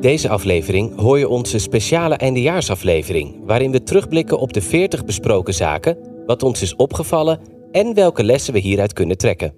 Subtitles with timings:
[0.00, 5.98] Deze aflevering hoor je onze speciale eindejaarsaflevering, waarin we terugblikken op de 40 besproken zaken,
[6.26, 7.40] wat ons is opgevallen
[7.72, 9.52] en welke lessen we hieruit kunnen trekken.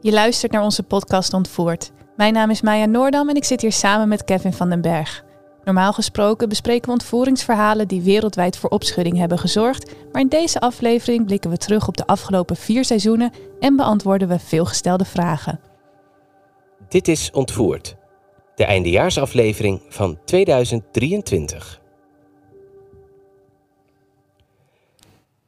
[0.00, 1.92] Je luistert naar onze podcast Ontvoerd.
[2.16, 5.24] Mijn naam is Maya Noordam en ik zit hier samen met Kevin van den Berg.
[5.64, 11.26] Normaal gesproken bespreken we ontvoeringsverhalen die wereldwijd voor opschudding hebben gezorgd, maar in deze aflevering
[11.26, 15.60] blikken we terug op de afgelopen vier seizoenen en beantwoorden we veelgestelde vragen.
[16.88, 17.96] Dit is Ontvoerd,
[18.54, 21.80] de eindejaarsaflevering van 2023.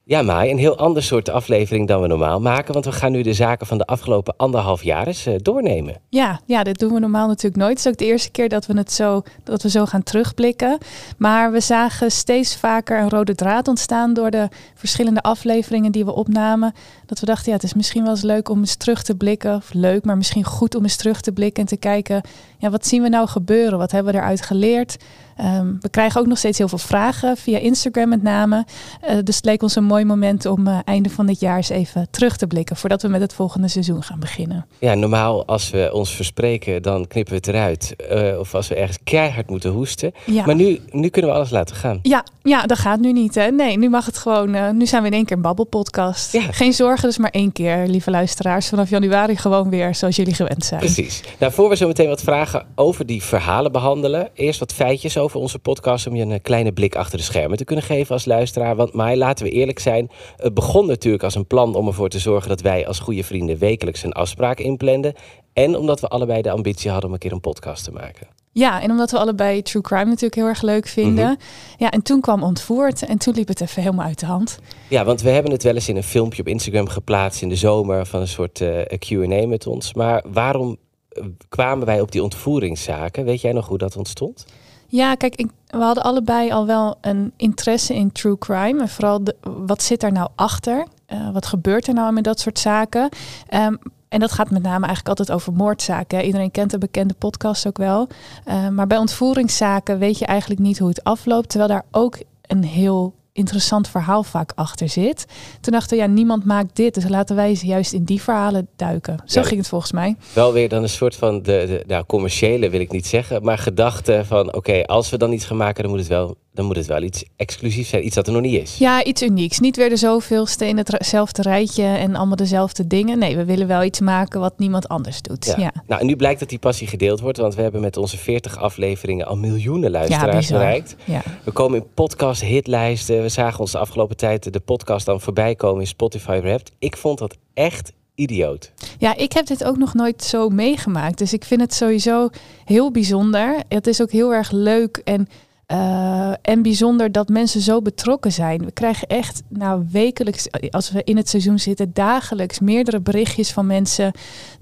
[0.09, 2.73] Ja, Mai, een heel ander soort aflevering dan we normaal maken.
[2.73, 6.01] Want we gaan nu de zaken van de afgelopen anderhalf jaar eens uh, doornemen.
[6.09, 7.71] Ja, ja, dit doen we normaal natuurlijk nooit.
[7.71, 10.79] Het is ook de eerste keer dat we het zo, dat we zo gaan terugblikken.
[11.19, 16.15] Maar we zagen steeds vaker een rode draad ontstaan door de verschillende afleveringen die we
[16.15, 16.75] opnamen.
[17.07, 19.55] Dat we dachten, ja, het is misschien wel eens leuk om eens terug te blikken.
[19.55, 22.23] Of leuk, maar misschien goed om eens terug te blikken en te kijken,
[22.59, 23.79] ja, wat zien we nou gebeuren?
[23.79, 24.97] Wat hebben we eruit geleerd?
[25.45, 28.67] Um, we krijgen ook nog steeds heel veel vragen via Instagram met name.
[29.11, 31.69] Uh, dus het leek ons een mooi moment om uh, einde van dit jaar eens
[31.69, 34.67] even terug te blikken voordat we met het volgende seizoen gaan beginnen.
[34.79, 37.97] Ja, normaal als we ons verspreken, dan knippen we het eruit.
[38.13, 40.13] Uh, of als we ergens keihard moeten hoesten.
[40.25, 40.47] Ja.
[40.47, 41.99] Maar nu, nu kunnen we alles laten gaan.
[42.03, 43.35] Ja, ja dat gaat nu niet.
[43.35, 43.51] Hè?
[43.51, 44.77] Nee, nu mag het gewoon.
[44.77, 46.33] nu zijn we in één keer een babbelpodcast.
[46.33, 46.41] Ja.
[46.41, 48.69] Geen zorgen, dus maar één keer, lieve luisteraars.
[48.69, 50.81] Vanaf januari gewoon weer zoals jullie gewend zijn.
[50.81, 51.23] Precies.
[51.39, 54.29] Nou, voor we zo meteen wat vragen over die verhalen behandelen.
[54.35, 57.57] Eerst wat feitjes over over onze podcast om je een kleine blik achter de schermen
[57.57, 58.77] te kunnen geven als luisteraar.
[58.77, 62.19] Want mij, laten we eerlijk zijn, het begon natuurlijk als een plan om ervoor te
[62.19, 65.15] zorgen dat wij als goede vrienden wekelijks een afspraak inplanden.
[65.53, 68.27] En omdat we allebei de ambitie hadden om een keer een podcast te maken.
[68.53, 71.25] Ja, en omdat we allebei true crime natuurlijk heel erg leuk vinden.
[71.25, 71.35] Mhm.
[71.77, 74.59] Ja, en toen kwam ontvoerd en toen liep het even helemaal uit de hand.
[74.89, 77.57] Ja, want we hebben het wel eens in een filmpje op Instagram geplaatst in de
[77.57, 79.95] zomer van een soort uh, Q&A met ons.
[79.95, 80.77] Maar waarom
[81.09, 83.25] eh, kwamen wij op die ontvoeringszaken?
[83.25, 84.47] Weet jij nog hoe dat ontstond?
[84.91, 88.81] Ja, kijk, we hadden allebei al wel een interesse in true crime.
[88.81, 90.87] En vooral wat zit er nou achter?
[91.13, 93.09] Uh, wat gebeurt er nou met dat soort zaken?
[93.55, 93.79] Um,
[94.09, 96.25] en dat gaat met name eigenlijk altijd over moordzaken.
[96.25, 98.09] Iedereen kent de bekende podcast ook wel.
[98.47, 101.49] Uh, maar bij ontvoeringszaken weet je eigenlijk niet hoe het afloopt.
[101.49, 105.27] Terwijl daar ook een heel interessant verhaal vaak achter zit.
[105.61, 106.95] Toen dachten we, ja, niemand maakt dit.
[106.95, 109.23] Dus laten wij ze juist in die verhalen duiken.
[109.25, 110.17] Zo ging het volgens mij.
[110.33, 113.43] Wel weer dan een soort van, de, de nou, commerciële wil ik niet zeggen.
[113.43, 116.67] Maar gedachte van, oké, als we dan iets gaan maken, dan moet het wel dan
[116.67, 118.79] moet het wel iets exclusiefs zijn, iets dat er nog niet is.
[118.79, 119.59] Ja, iets unieks.
[119.59, 123.19] Niet weer de zoveelste in hetzelfde rijtje en allemaal dezelfde dingen.
[123.19, 125.55] Nee, we willen wel iets maken wat niemand anders doet.
[125.57, 125.73] Ja.
[125.87, 128.59] Nou, en nu blijkt dat die passie gedeeld wordt, want we hebben met onze 40
[128.59, 130.97] afleveringen al miljoenen luisteraars ja, bereikt.
[131.05, 131.23] Ja.
[131.45, 133.23] We komen in podcast hitlijsten.
[133.23, 136.73] We zagen ons de afgelopen tijd de podcast dan voorbij komen in Spotify Wrapped.
[136.79, 138.73] Ik vond dat echt idioot.
[138.99, 141.19] Ja, ik heb dit ook nog nooit zo meegemaakt.
[141.19, 142.29] Dus ik vind het sowieso
[142.65, 143.63] heel bijzonder.
[143.69, 145.29] Het is ook heel erg leuk en
[145.73, 148.65] uh, en bijzonder dat mensen zo betrokken zijn.
[148.65, 153.67] We krijgen echt nou, wekelijks, als we in het seizoen zitten, dagelijks meerdere berichtjes van
[153.67, 154.13] mensen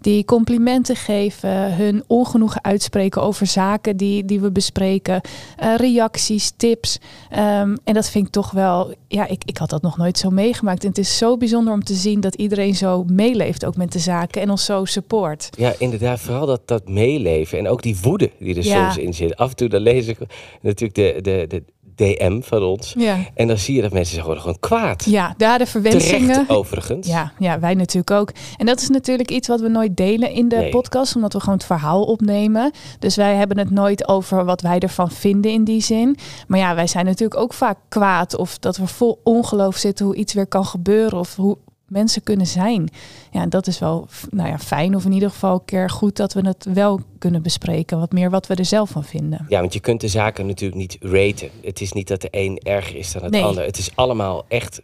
[0.01, 5.21] die complimenten geven, hun ongenoegen uitspreken over zaken die, die we bespreken,
[5.63, 6.99] uh, reacties, tips.
[7.31, 10.31] Um, en dat vind ik toch wel, ja, ik, ik had dat nog nooit zo
[10.31, 10.83] meegemaakt.
[10.83, 13.99] En het is zo bijzonder om te zien dat iedereen zo meeleeft ook met de
[13.99, 15.49] zaken en ons zo support.
[15.57, 19.37] Ja, inderdaad, vooral dat, dat meeleven en ook die woede die er soms in zit.
[19.37, 20.19] Af en toe dan lees ik
[20.61, 21.63] natuurlijk de, de, de
[21.97, 22.95] DM van ons.
[22.99, 23.19] Ja.
[23.35, 25.05] En dan zie je dat mensen zich worden gewoon kwaad.
[25.05, 26.33] Ja, daar de verwensingen.
[26.33, 27.07] Terecht, overigens.
[27.07, 28.33] Ja, ja, wij natuurlijk ook.
[28.57, 31.55] En dat is natuurlijk iets wat we nooit delen in de podcast, omdat we gewoon
[31.55, 32.71] het verhaal opnemen.
[32.99, 36.17] Dus wij hebben het nooit over wat wij ervan vinden in die zin.
[36.47, 40.15] Maar ja, wij zijn natuurlijk ook vaak kwaad of dat we vol ongeloof zitten hoe
[40.15, 41.57] iets weer kan gebeuren of hoe
[41.89, 42.89] mensen kunnen zijn.
[43.31, 46.33] Ja, dat is wel nou ja, fijn of in ieder geval een keer goed dat
[46.33, 47.99] we het wel kunnen bespreken.
[47.99, 49.47] Wat meer wat we er zelf van vinden.
[49.49, 51.51] Ja, want je kunt de zaken natuurlijk niet raten.
[51.63, 53.65] Het is niet dat de een erger is dan het ander.
[53.65, 54.83] Het is allemaal echt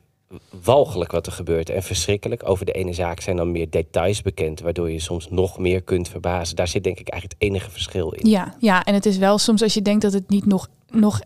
[0.64, 2.48] walgelijk wat er gebeurt en verschrikkelijk.
[2.48, 6.08] Over de ene zaak zijn dan meer details bekend, waardoor je soms nog meer kunt
[6.08, 6.56] verbazen.
[6.56, 8.30] Daar zit denk ik eigenlijk het enige verschil in.
[8.30, 11.20] Ja, ja, en het is wel soms als je denkt dat het niet nog, nog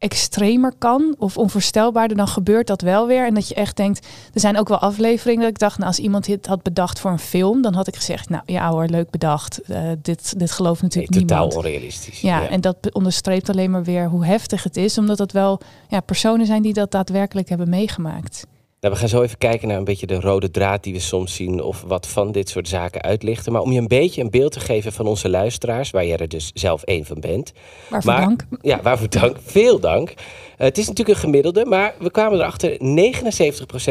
[0.00, 3.26] extremer kan of onvoorstelbaarder, dan gebeurt dat wel weer.
[3.26, 5.98] En dat je echt denkt, er zijn ook wel afleveringen dat ik dacht, nou, als
[5.98, 9.10] iemand dit had bedacht voor een film, dan had ik gezegd, nou ja hoor, leuk
[9.10, 9.60] bedacht.
[9.70, 11.50] Uh, dit, dit gelooft natuurlijk niemand.
[11.50, 12.20] Totaal onrealistisch.
[12.20, 16.00] Ja, en dat onderstreept alleen maar weer hoe heftig het is, omdat het wel ja,
[16.00, 18.46] personen zijn die dat daadwerkelijk hebben meegemaakt.
[18.80, 21.34] Nou, we gaan zo even kijken naar een beetje de rode draad die we soms
[21.34, 23.52] zien of wat van dit soort zaken uitlichten.
[23.52, 26.28] Maar om je een beetje een beeld te geven van onze luisteraars, waar jij er
[26.28, 27.52] dus zelf één van bent.
[27.88, 28.46] Waarvoor maar, dank.
[28.60, 29.36] Ja, waarvoor dank.
[29.44, 30.10] Veel dank.
[30.10, 30.16] Uh,
[30.56, 32.76] het is natuurlijk een gemiddelde, maar we kwamen erachter, 79%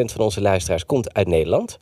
[0.05, 1.81] van onze luisteraars komt uit Nederland, 17%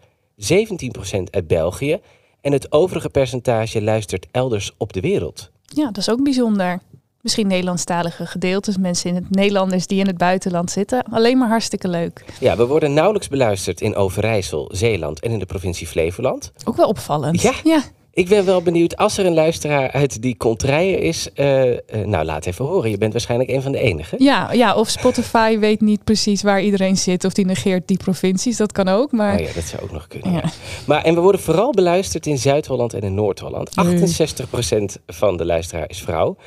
[1.31, 2.00] uit België
[2.42, 5.51] en het overige percentage luistert elders op de wereld.
[5.65, 6.80] Ja, dat is ook bijzonder
[7.22, 11.04] misschien Nederlandstalige gedeeltes, mensen in het Nederlanders die in het buitenland zitten.
[11.04, 12.25] Alleen maar hartstikke leuk.
[12.40, 16.52] Ja, we worden nauwelijks beluisterd in Overijssel, Zeeland en in de provincie Flevoland.
[16.66, 17.42] Ook wel opvallend.
[17.42, 17.81] Ja, ja.
[18.18, 22.25] Ik ben wel benieuwd, als er een luisteraar uit die contraien is, uh, uh, nou
[22.25, 22.90] laat even horen.
[22.90, 24.24] Je bent waarschijnlijk een van de enigen.
[24.24, 28.58] Ja, ja, of Spotify weet niet precies waar iedereen zit of die negeert die provincies.
[28.58, 29.12] Dat kan ook.
[29.12, 29.40] Maar...
[29.40, 30.31] Oh ja, dat zou ook nog kunnen.
[30.31, 30.44] Ja.
[30.86, 33.69] Maar, en we worden vooral beluisterd in Zuid-Holland en in Noord-Holland.
[33.69, 36.38] 68% van de luisteraar is vrouw,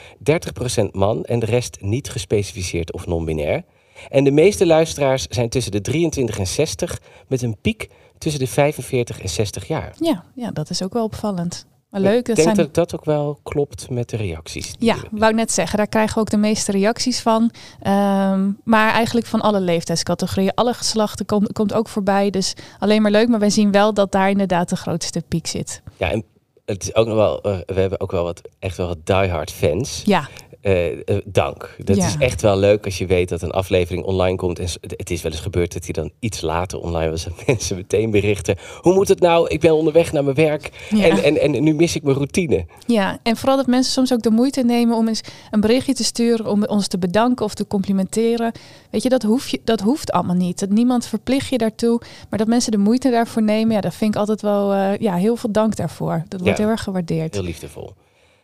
[0.82, 3.64] 30% man en de rest niet gespecificeerd of non-binair.
[4.08, 7.88] En de meeste luisteraars zijn tussen de 23 en 60 met een piek
[8.20, 9.94] tussen de 45 en 60 jaar.
[9.98, 11.66] Ja, ja dat is ook wel opvallend.
[11.90, 12.28] Maar leuk.
[12.28, 12.56] Ik denk zijn...
[12.56, 14.74] dat dat ook wel klopt met de reacties.
[14.78, 15.76] Ja, wou ik net zeggen.
[15.76, 17.42] Daar krijgen we ook de meeste reacties van.
[17.42, 20.54] Um, maar eigenlijk van alle leeftijdscategorieën.
[20.54, 22.30] Alle geslachten komt, komt ook voorbij.
[22.30, 23.28] Dus alleen maar leuk.
[23.28, 25.82] Maar wij zien wel dat daar inderdaad de grootste piek zit.
[25.96, 26.24] Ja, en
[26.70, 29.50] het is ook nog wel, uh, we hebben ook wel wat echt wel wat diehard
[29.50, 30.02] fans.
[30.04, 30.28] Ja.
[30.62, 31.76] Uh, uh, dank.
[31.84, 32.06] Dat ja.
[32.06, 34.58] is echt wel leuk als je weet dat een aflevering online komt.
[34.58, 37.26] En het is wel eens gebeurd dat hij dan iets later online was.
[37.26, 38.56] En mensen meteen berichten.
[38.80, 39.48] Hoe moet het nou?
[39.48, 40.86] Ik ben onderweg naar mijn werk.
[40.90, 41.04] Ja.
[41.04, 42.66] En, en, en nu mis ik mijn routine.
[42.86, 45.20] Ja, en vooral dat mensen soms ook de moeite nemen om eens
[45.50, 46.46] een berichtje te sturen.
[46.46, 48.52] Om ons te bedanken of te complimenteren.
[48.90, 50.58] Weet je, dat, hoef je, dat hoeft allemaal niet.
[50.58, 52.00] Dat niemand verplicht je daartoe.
[52.30, 53.74] Maar dat mensen de moeite daarvoor nemen.
[53.74, 56.24] Ja, dat vind ik altijd wel uh, ja, heel veel dank daarvoor.
[56.28, 57.34] Dat wordt heel erg gewaardeerd.
[57.34, 57.94] Heel liefdevol.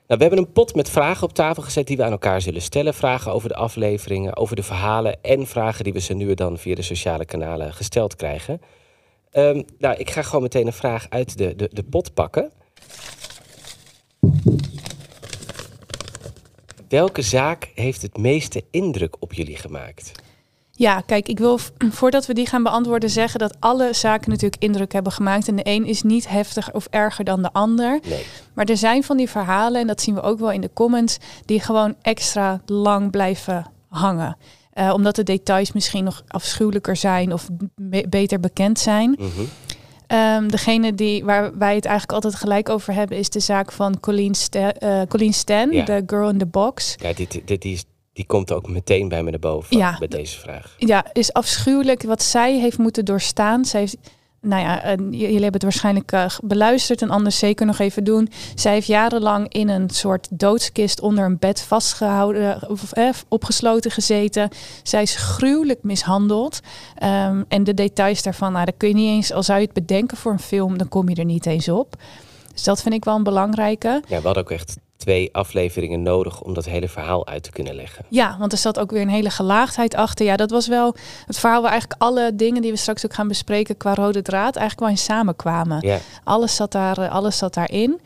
[0.07, 2.63] Nou, we hebben een pot met vragen op tafel gezet die we aan elkaar zullen
[2.63, 2.95] stellen.
[2.95, 6.59] Vragen over de afleveringen, over de verhalen en vragen die we ze nu en dan
[6.59, 8.61] via de sociale kanalen gesteld krijgen.
[9.33, 12.53] Um, nou, ik ga gewoon meteen een vraag uit de, de, de pot pakken.
[16.89, 20.13] Welke zaak heeft het meeste indruk op jullie gemaakt?
[20.79, 21.59] Ja, kijk, ik wil
[21.91, 25.49] voordat we die gaan beantwoorden zeggen dat alle zaken natuurlijk indruk hebben gemaakt.
[25.49, 28.01] En de een is niet heftiger of erger dan de ander.
[28.09, 28.25] Nee.
[28.55, 31.19] Maar er zijn van die verhalen, en dat zien we ook wel in de comments,
[31.45, 34.37] die gewoon extra lang blijven hangen.
[34.75, 39.17] Uh, omdat de details misschien nog afschuwelijker zijn of be beter bekend zijn.
[39.19, 39.49] Mm -hmm.
[40.09, 44.01] Um, degene die, waar wij het eigenlijk altijd gelijk over hebben, is de zaak van
[44.01, 45.85] Colleen, uh, Colleen Stan, Ja.
[45.85, 46.95] de girl in the box.
[46.99, 47.85] Ja, dit, dit, is,
[48.17, 49.97] die komt ook meteen bij me naar boven Ja.
[49.99, 50.75] bij deze vraag.
[50.79, 53.65] Ja, is afschuwelijk wat zij heeft moeten doorstaan.
[53.65, 53.97] Zij heeft,
[54.41, 58.29] nou ja, jullie hebben het waarschijnlijk eh, beluisterd en anders zeker nog even doen.
[58.55, 64.49] Zij heeft jarenlang in een soort doodskist onder een bed vastgehouden, of, eh, opgesloten gezeten.
[64.83, 66.61] Zij is gruwelijk mishandeld.
[66.95, 69.75] Ehm, en de details daarvan, nou, daar kun je niet eens, al zou je het
[69.75, 71.97] bedenken voor een film, dan kom je er niet eens op.
[72.57, 74.03] Dus dat vind ik wel een belangrijke.
[74.09, 77.75] Ja, we hadden ook echt twee afleveringen nodig om dat hele verhaal uit te kunnen
[77.75, 78.05] leggen.
[78.09, 80.27] Ja, want er zat ook weer een hele gelaagdheid achter.
[80.27, 80.95] Ja, dat was wel
[81.27, 84.57] het verhaal waar eigenlijk alle dingen die we straks ook gaan bespreken qua rode draad
[84.57, 85.87] eigenlijk wel in samenkwamen.
[85.87, 85.99] Ja.
[86.25, 88.01] Alles zat daar, eh, alles zat daarin.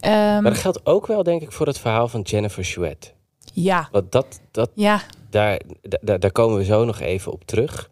[0.00, 3.08] Ehm, Maar dat geldt ook wel, denk ik, voor het verhaal van Jennifer Chouette.
[3.52, 5.00] ja, Want dat, dat, ja,
[5.30, 5.60] daar,
[6.00, 7.90] daar, daar komen we zo nog even op terug.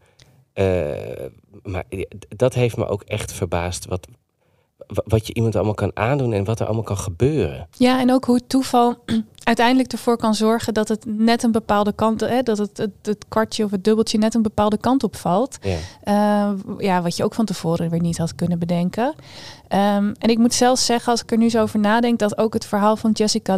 [0.52, 0.64] Eh,
[1.62, 1.84] maar
[2.28, 3.86] dat heeft me ook echt verbaasd.
[3.86, 4.06] Wat,
[4.86, 7.68] wat je iemand allemaal kan aandoen en wat er allemaal kan gebeuren.
[7.76, 8.96] ja, en ook hoe toeval
[9.44, 13.24] uiteindelijk ervoor kan zorgen dat het net een bepaalde kant, hè, dat het, het, het
[13.28, 15.58] kwartje of het dubbeltje net een bepaalde kant op valt.
[15.60, 15.76] Ja.
[16.02, 19.14] Eh, ja, wat je ook van tevoren weer niet had kunnen bedenken.
[19.74, 22.54] Ehm, en ik moet zelfs zeggen, als ik er nu zo over nadenk, dat ook
[22.54, 23.56] het verhaal van Jessica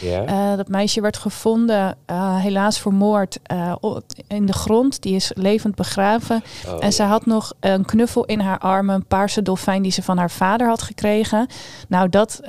[0.00, 0.24] Ja?
[0.24, 3.38] Eh, dat meisje werd gevonden, eh, helaas vermoord,
[3.80, 5.02] o- in de grond.
[5.02, 6.42] Die is levend begraven.
[6.68, 10.02] Oh, en ze had nog een knuffel in haar armen, een paarse dolfijn die ze
[10.02, 11.46] van haar vader had gekregen.
[11.88, 12.40] Nou, dat,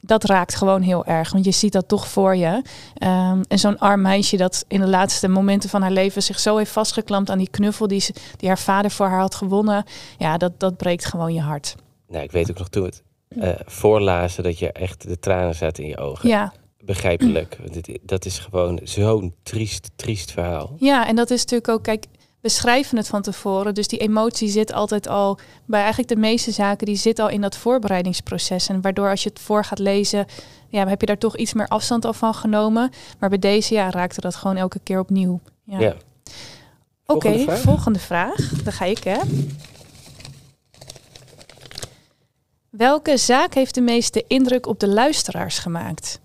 [0.00, 2.62] dat raakt gewoon heel erg, want je ziet dat toch voor je.
[2.94, 6.56] Ehm, en zo'n arm meisje dat in de laatste momenten van haar leven zich zo
[6.56, 9.84] heeft vastgeklampt aan die knuffel die, ze, die haar vader voor haar had gewonnen.
[10.18, 11.74] Ja, dat, dat breekt gewoon je hart.
[12.08, 15.54] Nou, ik weet ook nog toen we het eh, voorlazen dat je echt de tranen
[15.54, 16.28] zaten in je ogen.
[16.28, 16.52] Ja,
[16.84, 17.58] Begrijpelijk.
[18.02, 20.76] Dat is gewoon zo'n triest, triest verhaal.
[20.78, 22.04] Ja, en dat is natuurlijk ook, kijk,
[22.40, 23.74] we schrijven het van tevoren.
[23.74, 27.40] Dus die emotie zit altijd al bij eigenlijk de meeste zaken, die zit al in
[27.40, 28.68] dat voorbereidingsproces.
[28.68, 30.26] En waardoor als je het voor gaat lezen,
[30.68, 32.90] ja, heb je daar toch iets meer afstand al van genomen.
[33.18, 35.40] Maar bij deze ja, raakte dat gewoon elke keer opnieuw.
[35.64, 35.80] Ja.
[35.80, 35.94] Ja.
[37.06, 37.60] Oké, Volgende vraag.
[37.60, 38.36] volgende vraag.
[38.64, 39.18] Daar ga ik, hè.
[42.76, 46.20] Welke zaak heeft de meeste indruk op de luisteraars gemaakt?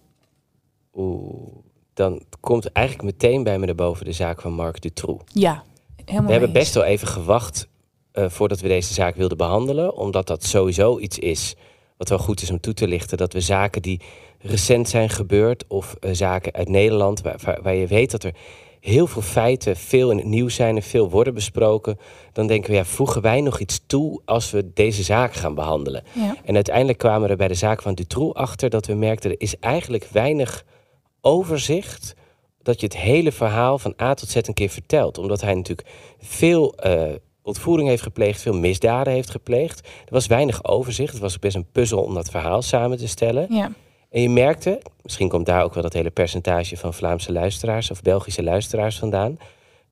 [0.96, 1.56] Oeh,
[1.94, 5.24] dan komt eigenlijk meteen bij me naar boven de zaak van Marc Dutroux.
[5.34, 5.64] Ja,
[6.06, 7.68] helemaal We hebben best wel even gewacht
[8.12, 9.96] eh, voordat we deze zaak wilden behandelen.
[9.96, 11.56] Omdat dat sowieso iets is
[11.98, 13.18] wat wel goed is om toe te lichten.
[13.18, 14.02] Dat we zaken die
[14.40, 17.22] recent zijn gebeurd of eh, zaken uit Nederland...
[17.22, 18.34] Waar, waar je weet dat er
[18.82, 22.00] heel veel feiten veel in het nieuws zijn en veel worden besproken...
[22.34, 26.04] dan denken we, ja, voegen wij nog iets toe als we deze zaak gaan behandelen?
[26.14, 26.36] Ja.
[26.46, 28.70] En uiteindelijk kwamen we er bij de zaak van Dutroux achter...
[28.70, 30.66] dat we merkten, er is eigenlijk weinig
[31.22, 32.14] overzicht
[32.62, 35.18] dat je het hele verhaal van A tot Z een keer vertelt.
[35.18, 35.88] Omdat hij natuurlijk
[36.20, 37.04] veel eh,
[37.42, 39.80] ontvoering heeft gepleegd, veel misdaden heeft gepleegd.
[39.80, 41.12] Er was weinig overzicht.
[41.12, 43.48] Het was best een puzzel om dat verhaal samen te stellen.
[43.50, 43.72] Ja.
[44.12, 48.02] En je merkte, misschien komt daar ook wel dat hele percentage van Vlaamse luisteraars of
[48.02, 49.38] Belgische luisteraars vandaan,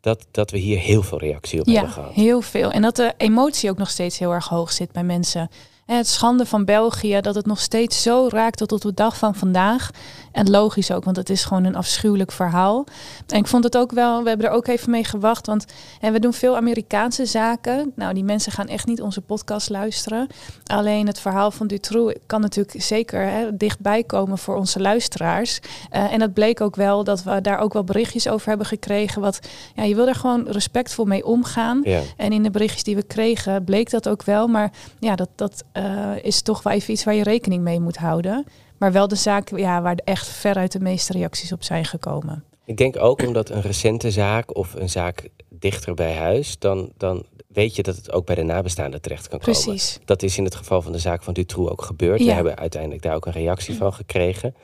[0.01, 2.13] dat, dat we hier heel veel reactie op hebben ja, gehad.
[2.13, 2.71] heel veel.
[2.71, 5.49] En dat de emotie ook nog steeds heel erg hoog zit bij mensen.
[5.98, 9.36] Het schande van België, dat het nog steeds zo raakt tot op de dag van
[9.36, 9.89] vandaag.
[10.31, 12.86] En logisch ook, want het is gewoon een afschuwelijk verhaal.
[13.27, 15.46] En ik vond het ook wel, we hebben er ook even mee gewacht.
[15.46, 15.65] Want
[16.00, 17.91] en we doen veel Amerikaanse zaken.
[17.96, 20.27] Nou, die mensen gaan echt niet onze podcast luisteren.
[20.65, 25.60] Alleen het verhaal van Dutroux kan natuurlijk zeker hè, dichtbij komen voor onze luisteraars.
[25.89, 29.22] Eh, en dat bleek ook wel dat we daar ook wel berichtjes over hebben gekregen.
[29.22, 29.39] Wat
[29.75, 31.81] ja, je wil er gewoon respectvol mee omgaan.
[31.84, 32.01] Ja.
[32.17, 34.48] En in de berichtjes die we kregen bleek dat ook wel.
[34.48, 37.98] Maar ja, dat, dat eh, is toch wel even iets waar je rekening mee moet
[37.98, 38.45] houden.
[38.77, 42.43] Maar wel de zaak ja, waar echt veruit de meeste reacties op zijn gekomen.
[42.65, 47.25] Ik denk ook omdat een recente zaak of een zaak dichter bij huis, dan, dan
[47.48, 49.62] weet je dat het ook bij de nabestaanden terecht kan komen.
[49.63, 50.00] Precies.
[50.05, 52.19] Dat is in het geval van de zaak van Dutroux ook gebeurd.
[52.19, 52.25] Ja.
[52.25, 54.55] We hebben uiteindelijk daar ook een reactie van gekregen.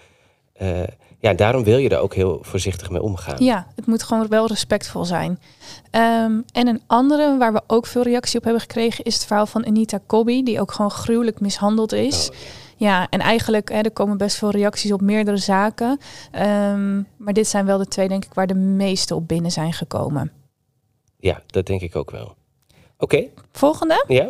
[0.53, 0.83] Eh,
[1.25, 3.43] ja, daarom wil je er ook heel voorzichtig mee omgaan.
[3.43, 5.39] Ja, het moet gewoon wel respectvol zijn.
[5.91, 9.45] Ehm, en een andere waar we ook veel reactie op hebben gekregen is het verhaal
[9.45, 12.29] van Anita Cobby, die ook gewoon gruwelijk mishandeld is.
[12.29, 12.35] Oh,
[12.77, 15.99] Ja, en eigenlijk, hè, er komen best veel reacties op meerdere zaken.
[16.31, 19.73] Ehm, maar dit zijn wel de twee, denk ik, waar de meeste op binnen zijn
[19.73, 20.31] gekomen.
[21.19, 22.35] ja, dat denk ik ook wel.
[22.97, 24.03] Oké, Volgende?
[24.07, 24.29] ja.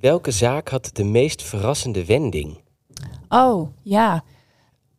[0.00, 2.60] Welke zaak had de meest verrassende wending?
[3.28, 4.24] Oh, ja.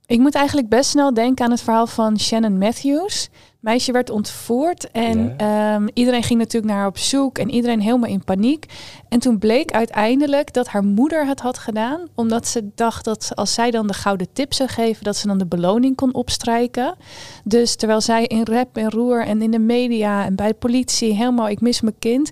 [0.05, 3.29] Ik moet eigenlijk best snel denken aan het verhaal van Shannon Matthews.
[3.59, 8.09] Meisje werd ontvoerd en ehm, iedereen ging natuurlijk naar haar op zoek en iedereen helemaal
[8.09, 8.65] in paniek.
[9.09, 13.53] En toen bleek uiteindelijk dat haar moeder het had gedaan, omdat ze dacht dat als
[13.53, 16.95] zij dan de gouden tip zou geven, dat ze dan de beloning kon opstrijken.
[17.43, 21.13] Dus terwijl zij in rep en roer en in de media en bij de politie
[21.13, 22.29] helemaal ik mis mijn kind,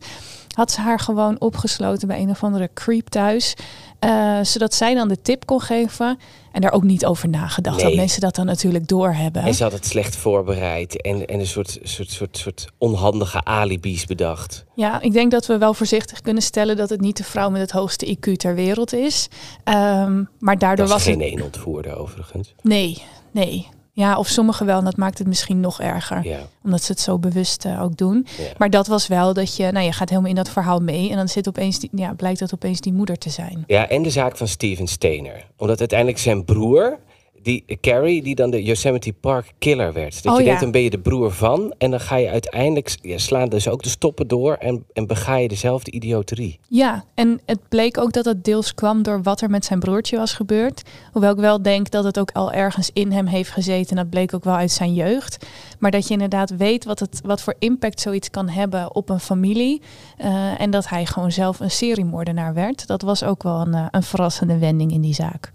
[0.55, 3.53] had ze haar gewoon opgesloten bij een of andere creep thuis.
[3.99, 6.17] eh, zodat zij dan de tip kon geven
[6.51, 7.79] en daar ook niet over nagedacht.
[7.81, 9.41] Dat mensen dat dan natuurlijk doorhebben.
[9.43, 14.05] En ze had het slecht voorbereid en, en een soort, soort, soort, soort onhandige alibis
[14.05, 14.65] bedacht.
[14.75, 17.61] Ja, ik denk dat we wel voorzichtig kunnen stellen dat het niet de vrouw met
[17.61, 19.27] het hoogste IQ ter wereld is.
[19.63, 22.53] Ehm, maar daardoor Dat was geen één ontvoerder overigens.
[22.61, 23.67] Nee, nee.
[23.95, 26.23] Ja, of sommigen wel, en dat maakt het misschien nog erger.
[26.27, 28.27] Ja, Omdat ze het zo bewust eh, ook doen.
[28.37, 28.43] ja.
[28.57, 31.09] Maar dat was wel dat je, nou je gaat helemaal in dat verhaal mee.
[31.09, 33.63] En dan zit opeens die, ja, blijkt dat opeens die moeder te zijn.
[33.67, 35.45] Ja, en de zaak van Steven Steiner.
[35.57, 36.97] Omdat uiteindelijk zijn broer,
[37.45, 40.23] die Carrie, die dan de Yosemite Park killer werd.
[40.23, 40.45] Dat Oh, je ja.
[40.45, 41.73] denkt, dan ben je de broer van.
[41.77, 45.47] En dan ga je uiteindelijk, slaan dus ook de stoppen door en, en bega je
[45.47, 46.59] dezelfde idioterie.
[46.67, 50.17] Ja, en het bleek ook dat het deels kwam door wat er met zijn broertje
[50.17, 50.81] was gebeurd.
[51.11, 53.89] Hoewel ik wel denk dat het ook al ergens in hem heeft gezeten.
[53.89, 55.45] En dat bleek ook wel uit zijn jeugd.
[55.79, 59.19] Maar dat je inderdaad weet wat, het, wat voor impact zoiets kan hebben op een
[59.19, 59.81] familie.
[60.17, 62.87] Eh, en dat hij gewoon zelf een seriemoordenaar werd.
[62.87, 65.51] Dat was ook wel een, eh, een verrassende wending in die zaak.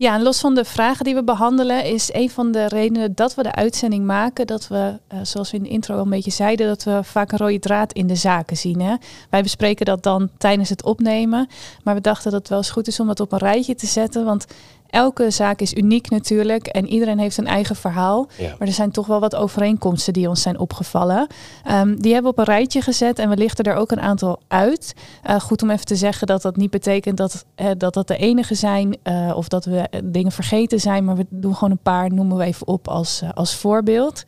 [0.00, 3.34] Ja, en los van de vragen die we behandelen, is een van de redenen dat
[3.34, 6.30] we de uitzending maken, dat we, eh, zoals we in de intro al een beetje
[6.30, 8.80] zeiden, dat we vaak een rode draad in de zaken zien.
[8.80, 8.94] Hè?
[9.30, 11.48] Wij bespreken dat dan tijdens het opnemen,
[11.84, 13.86] maar we dachten dat het wel eens goed is om dat op een rijtje te
[13.86, 14.46] zetten, want
[14.90, 18.28] elke zaak is uniek natuurlijk en iedereen heeft een eigen verhaal.
[18.36, 18.54] Ja.
[18.58, 21.26] Maar er zijn toch wel wat overeenkomsten die ons zijn opgevallen.
[21.64, 24.40] Ehm, die hebben we op een rijtje gezet en we lichten er ook een aantal
[24.48, 24.94] uit.
[25.22, 28.16] Eh, goed om even te zeggen dat dat niet betekent dat eh, dat, dat de
[28.16, 31.04] enige zijn eh, of dat we dingen vergeten zijn.
[31.04, 34.24] Maar we doen gewoon een paar, noemen we even op als, als voorbeeld.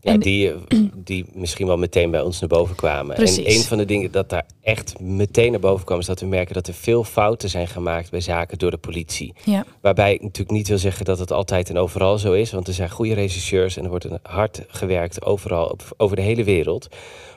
[0.00, 0.52] Ja, En- die,
[1.04, 3.14] die misschien wel meteen bij ons naar boven kwamen.
[3.14, 3.44] Precies.
[3.44, 5.98] En een van de dingen dat daar echt meteen naar boven kwam...
[5.98, 9.34] is dat we merken dat er veel fouten zijn gemaakt bij zaken door de politie.
[9.44, 9.64] Ja.
[9.80, 12.52] Waarbij ik natuurlijk niet wil zeggen dat het altijd en overal zo is.
[12.52, 16.44] Want er zijn goede regisseurs en er wordt hard gewerkt overal op, over de hele
[16.44, 16.88] wereld.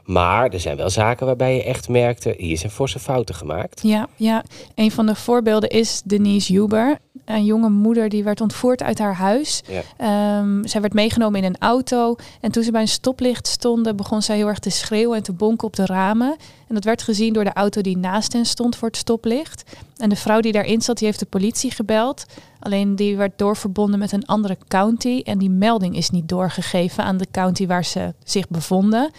[0.06, 2.36] Maar er zijn wel zaken waarbij je echt merkte...
[2.38, 3.82] hier zijn forse fouten gemaakt.
[3.84, 4.44] Ja, ja,
[4.76, 6.98] een van de voorbeelden is Denise Huber.
[7.26, 9.62] Een jonge moeder die werd ontvoerd uit haar huis.
[9.68, 9.82] Ja.
[9.98, 12.16] Ehm, zij werd meegenomen in een auto.
[12.42, 15.34] En toen ze bij een stoplicht stonden, begon zij heel erg te schreeuwen en te
[15.34, 16.36] bonken op de ramen.
[16.68, 19.64] En dat werd gezien door de auto die naast hen stond voor het stoplicht.
[19.98, 22.26] En de vrouw die daarin zat, die heeft de politie gebeld.
[22.60, 25.22] Alleen die werd doorverbonden met een andere county.
[25.24, 29.12] En die melding is niet doorgegeven aan de county waar ze zich bevonden.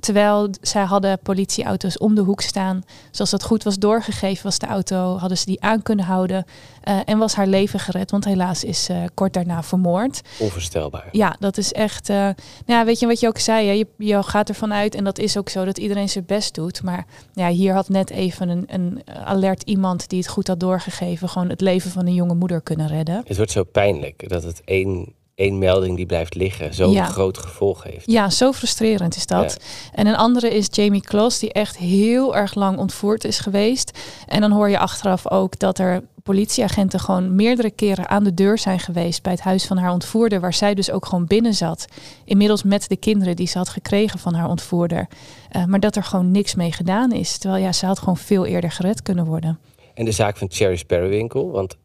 [0.00, 2.82] Terwijl zij hadden politieauto's om de hoek staan.
[3.10, 6.44] Zoals dat goed was doorgegeven, was de auto, hadden ze die aan kunnen houden.
[6.82, 10.20] eh, en was haar leven gered, want helaas is ze kort daarna vermoord.
[10.38, 11.08] Onvoorstelbaar.
[11.12, 12.08] Ja, dat is echt.
[12.08, 12.34] eh, nou
[12.66, 13.66] ja, weet je wat je ook zei?
[13.66, 13.72] Hè?
[13.72, 16.82] Je, je gaat ervan uit, en dat is ook zo, dat iedereen zijn best doet.
[16.82, 21.28] Maar ja, hier had net even een, een alert iemand die het goed had doorgegeven,
[21.28, 23.22] gewoon het leven van een jonge moeder kunnen redden.
[23.26, 26.74] Het wordt zo pijnlijk dat het één, één melding die blijft liggen...
[26.74, 27.04] zo'n Ja.
[27.04, 28.10] groot gevolg heeft.
[28.10, 29.56] Ja, zo frustrerend is dat.
[29.92, 33.98] En een andere is Jamie Kloss, die echt heel erg lang ontvoerd is geweest.
[34.26, 38.58] En dan hoor je achteraf ook dat er politieagenten gewoon meerdere keren aan de deur
[38.58, 41.86] zijn geweest bij het huis van haar ontvoerder, waar zij dus ook gewoon binnen zat.
[42.24, 45.08] Inmiddels met de kinderen die ze had gekregen van haar ontvoerder.
[45.50, 47.38] Eh, maar dat er gewoon niks mee gedaan is.
[47.38, 49.58] Terwijl ja, ze had gewoon veel eerder gered kunnen worden.
[49.94, 51.76] En de zaak van Cherry Sparrowinkel, want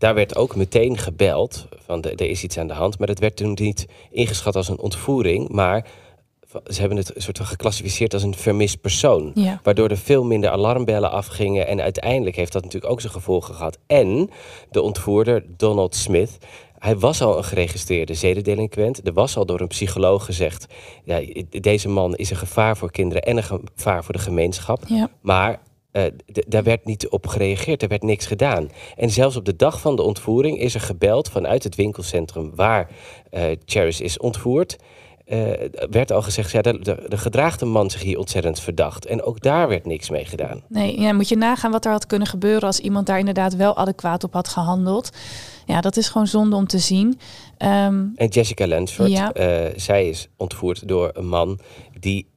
[0.00, 2.98] daar werd ook meteen gebeld van de- er is iets aan de hand.
[2.98, 5.86] Maar dat werd toen niet ingeschat als een ontvoering, maar
[6.66, 9.30] ze hebben het een soort van geclassificeerd als een vermist persoon.
[9.34, 9.60] Ja.
[9.62, 11.66] Waardoor er veel minder alarmbellen afgingen.
[11.66, 13.78] En uiteindelijk heeft dat natuurlijk ook zijn gevolgen gehad.
[13.86, 14.30] En
[14.70, 16.38] de ontvoerder, Donald Smith,
[16.78, 19.06] hij was al een geregistreerde zedendelinquent.
[19.06, 20.66] Er was al door een psycholoog gezegd...
[21.04, 24.82] Ja, deze man is een gevaar voor kinderen en een gevaar voor de gemeenschap.
[24.86, 25.10] Ja.
[25.20, 25.60] Maar
[25.92, 26.02] eh,
[26.48, 28.68] daar werd niet op gereageerd, er werd niks gedaan.
[28.96, 32.90] En zelfs op de dag van de ontvoering is er gebeld vanuit het winkelcentrum waar
[33.64, 34.76] Charis is ontvoerd.
[35.24, 35.50] eh,
[35.90, 39.06] werd al gezegd, ja, de, de, de gedraagt de man zich hier ontzettend verdacht.
[39.06, 40.62] En ook daar werd niks mee gedaan.
[40.68, 43.76] Nee, ja, moet je nagaan wat er had kunnen gebeuren als iemand daar inderdaad wel
[43.76, 45.10] adequaat op had gehandeld.
[45.66, 47.18] Ja, dat is gewoon zonde om te zien.
[47.56, 49.32] Ehm, En Jessica Lansford, Ja.
[49.76, 51.58] zij is ontvoerd door een man
[52.00, 52.28] die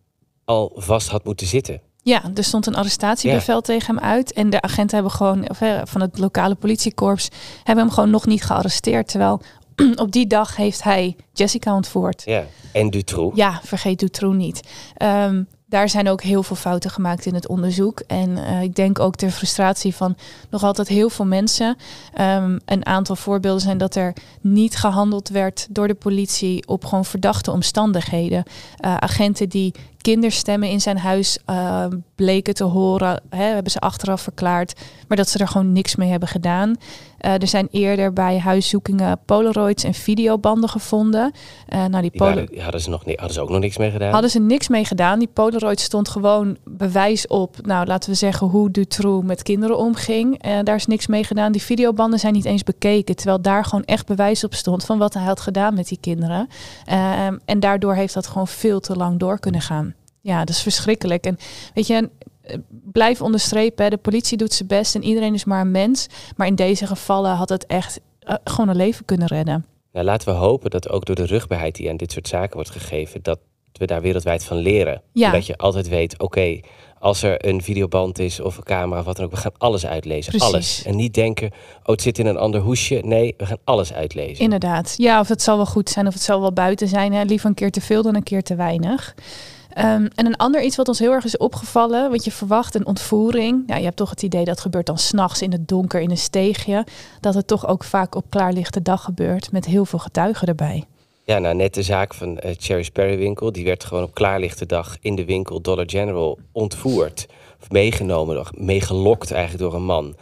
[0.45, 1.81] al vast had moeten zitten.
[2.03, 4.33] Ja, er stond een arrestatiebevel tegen hem uit.
[4.33, 7.29] En de agenten hebben gewoon, of, eh, van het lokale politiekorps,
[7.63, 9.07] hebben hem gewoon nog niet gearresteerd.
[9.07, 9.41] Terwijl
[9.95, 12.21] op die dag heeft hij Jessica ontvoerd.
[12.25, 12.43] Ja.
[12.71, 13.37] En Dutroux.
[13.37, 14.61] Ja, vergeet Dutroux niet.
[14.97, 17.99] Ehm, daar zijn ook heel veel fouten gemaakt in het onderzoek.
[17.99, 20.15] En eh, ik denk ook ter frustratie van
[20.49, 21.75] nog altijd heel veel mensen.
[22.13, 27.05] Ehm, een aantal voorbeelden zijn dat er niet gehandeld werd door de politie op gewoon
[27.05, 28.43] verdachte omstandigheden.
[28.77, 31.85] Eh, agenten die kinderstemmen in zijn huis eh,
[32.15, 34.73] bleken te horen, hè, hebben ze achteraf verklaard,
[35.07, 36.75] maar dat ze er gewoon niks mee hebben gedaan.
[37.17, 41.31] Eh, er zijn eerder bij huiszoekingen polaroids en videobanden gevonden.
[41.67, 44.11] Eh, nou, die Die, waren, hadden, ze nog, hadden ze ook nog niks mee gedaan.
[44.11, 45.19] Hadden ze niks mee gedaan.
[45.19, 50.41] Die Polaroid stond gewoon bewijs op, nou laten we zeggen, hoe Dutroux met kinderen omging.
[50.63, 51.51] Daar is niks mee gedaan.
[51.51, 53.15] Die videobanden zijn niet eens bekeken.
[53.15, 56.47] Terwijl daar gewoon echt bewijs op stond van wat hij had gedaan met die kinderen.
[56.85, 59.92] Eh, en daardoor heeft dat gewoon veel te lang door kunnen gaan.
[60.23, 61.25] Ja, dat is verschrikkelijk.
[61.25, 61.37] En
[61.73, 62.09] weet je,
[62.41, 66.07] eh, blijf onderstrepen, de politie doet zijn best en iedereen is maar een mens.
[66.35, 69.65] Maar in deze gevallen had het echt eh, gewoon een leven kunnen redden.
[69.91, 72.69] Nou, laten we hopen dat ook door de rugbaarheid die aan dit soort zaken wordt
[72.69, 73.39] gegeven, dat
[73.71, 75.01] we daar wereldwijd van leren.
[75.13, 75.31] Ja.
[75.31, 76.59] Dat je altijd weet, oké,
[76.99, 79.85] als er een videoband is of een camera of wat dan ook, we gaan alles
[79.85, 80.31] uitlezen.
[80.31, 80.47] Precies.
[80.53, 80.83] Alles.
[80.85, 83.01] En niet denken, oh, het zit in een ander hoesje.
[83.05, 84.43] Nee, we gaan alles uitlezen.
[84.43, 84.93] Inderdaad.
[84.97, 87.13] Ja, of het zal wel goed zijn of het zal wel buiten zijn.
[87.13, 87.23] Hè.
[87.23, 89.15] Liever een keer te veel dan een keer te weinig.
[89.73, 92.85] Ehm, en een ander iets wat ons heel erg is opgevallen, want je verwacht een
[92.85, 93.63] ontvoering.
[93.67, 96.17] Ja, je hebt toch het idee dat gebeurt dan s'nachts in het donker in een
[96.17, 96.85] steegje.
[97.19, 100.83] Dat het toch ook vaak op klaarlichte dag gebeurt met heel veel getuigen erbij.
[101.25, 104.97] Ja, nou, net de zaak van eh Cherry Sparrowinkel, die werd gewoon op klaarlichte dag
[105.01, 107.27] in de winkel Dollar General ontvoerd.
[107.61, 110.15] Of meegenomen, of meegelokt eigenlijk door een man.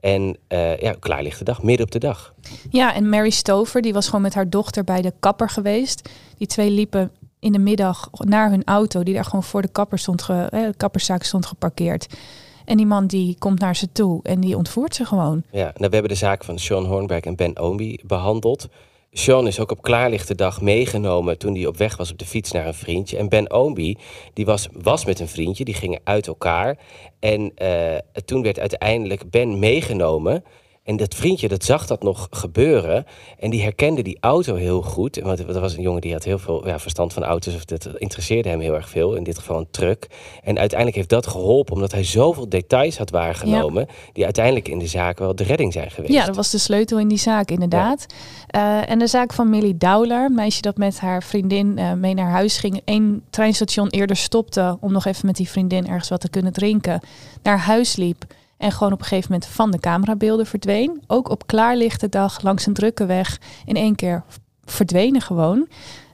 [0.00, 2.34] En eh, ja, klaarlichte dag, midden op de dag.
[2.70, 6.08] Ja, en Mary Stover, die was gewoon met haar dochter bij de kapper geweest.
[6.38, 9.98] Die twee liepen in de middag naar hun auto, die daar gewoon voor de, kapper
[9.98, 12.06] stond ge, eh, de kapperszaak stond geparkeerd.
[12.64, 15.42] En die man die komt naar ze toe en die ontvoert ze gewoon.
[15.50, 18.68] Ja, nou, we hebben de zaak van Sean Hornberg en Ben Omi behandeld.
[19.12, 22.52] Sean is ook op klaarlichte dag meegenomen toen hij op weg was op de fiets
[22.52, 23.16] naar een vriendje.
[23.16, 23.96] En Ben Omi,
[24.32, 26.78] die was, was met een vriendje, die gingen uit elkaar.
[27.18, 30.44] En eh, toen werd uiteindelijk Ben meegenomen.
[30.90, 33.06] En dat vriendje, dat zag dat nog gebeuren.
[33.38, 35.20] En die herkende die auto heel goed.
[35.22, 37.54] Want dat was een jongen die had heel veel ja, verstand van auto's.
[37.54, 39.14] Of dat interesseerde hem heel erg veel.
[39.14, 40.06] In dit geval een truck.
[40.42, 41.74] En uiteindelijk heeft dat geholpen.
[41.74, 43.86] Omdat hij zoveel details had waargenomen.
[44.12, 46.12] Die uiteindelijk in de zaak wel de redding zijn geweest.
[46.12, 48.06] Ja, dat was de sleutel in die zaak, inderdaad.
[48.46, 50.24] Eh, en de zaak van Millie Dowler.
[50.24, 52.80] Een meisje dat met haar vriendin uh, mee naar huis ging.
[52.84, 54.76] Eén treinstation eerder stopte.
[54.80, 57.00] Om nog even met die vriendin ergens wat te kunnen drinken.
[57.42, 58.24] Naar huis liep.
[58.60, 61.02] En gewoon op een gegeven moment van de camerabeelden verdween.
[61.06, 64.22] Ook op klaarlichte dag langs een drukke weg in één keer
[64.64, 65.68] verdwenen gewoon.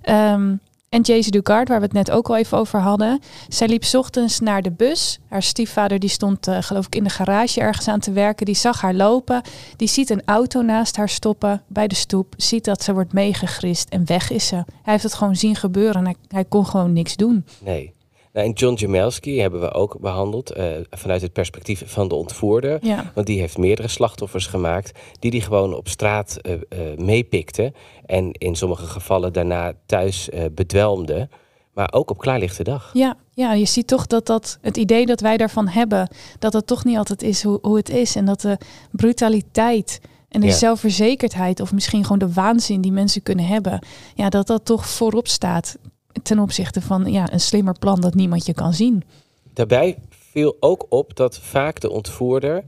[0.08, 3.20] Um, en Jason Dugard, waar we het net ook al even over hadden.
[3.48, 5.18] Zij liep ochtends naar de bus.
[5.28, 8.46] Haar stiefvader die stond uh, geloof ik in de garage ergens aan te werken.
[8.46, 9.42] Die zag haar lopen.
[9.76, 12.34] Die ziet een auto naast haar stoppen bij de stoep.
[12.36, 14.54] Ziet dat ze wordt meegegrist en weg is ze.
[14.54, 17.44] Hij heeft het gewoon zien gebeuren en hij kon gewoon niks doen.
[17.58, 17.95] Nee.
[18.36, 22.78] Nou, en John Jamelski hebben we ook behandeld uh, vanuit het perspectief van de ontvoerder.
[22.86, 23.12] Ja.
[23.14, 27.72] Want die heeft meerdere slachtoffers gemaakt die die gewoon op straat uh, uh, meepikte.
[28.06, 31.28] En in sommige gevallen daarna thuis bedwelmde.
[31.72, 32.90] Maar ook op klaarlichte dag.
[32.92, 36.66] Ja, ja, je ziet toch dat, dat het idee dat wij daarvan hebben, dat het
[36.66, 38.16] toch niet altijd is hoe, hoe het is.
[38.16, 38.58] En dat de
[38.90, 40.52] brutaliteit en de ja.
[40.52, 45.28] zelfverzekerdheid, of misschien gewoon de waanzin die mensen kunnen hebben, ja, dat dat toch voorop
[45.28, 45.76] staat
[46.22, 49.04] ten opzichte van ja, een slimmer plan dat niemand je kan zien.
[49.52, 52.64] Daarbij viel ook op dat vaak de ontvoerder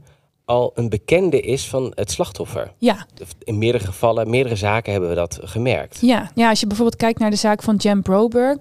[0.49, 2.71] al een bekende is van het slachtoffer.
[2.77, 3.05] Ja.
[3.43, 5.97] In meerdere gevallen, meerdere zaken hebben we dat gemerkt.
[6.01, 8.57] Ja, ja als je bijvoorbeeld kijkt naar de zaak van Jan Broberg.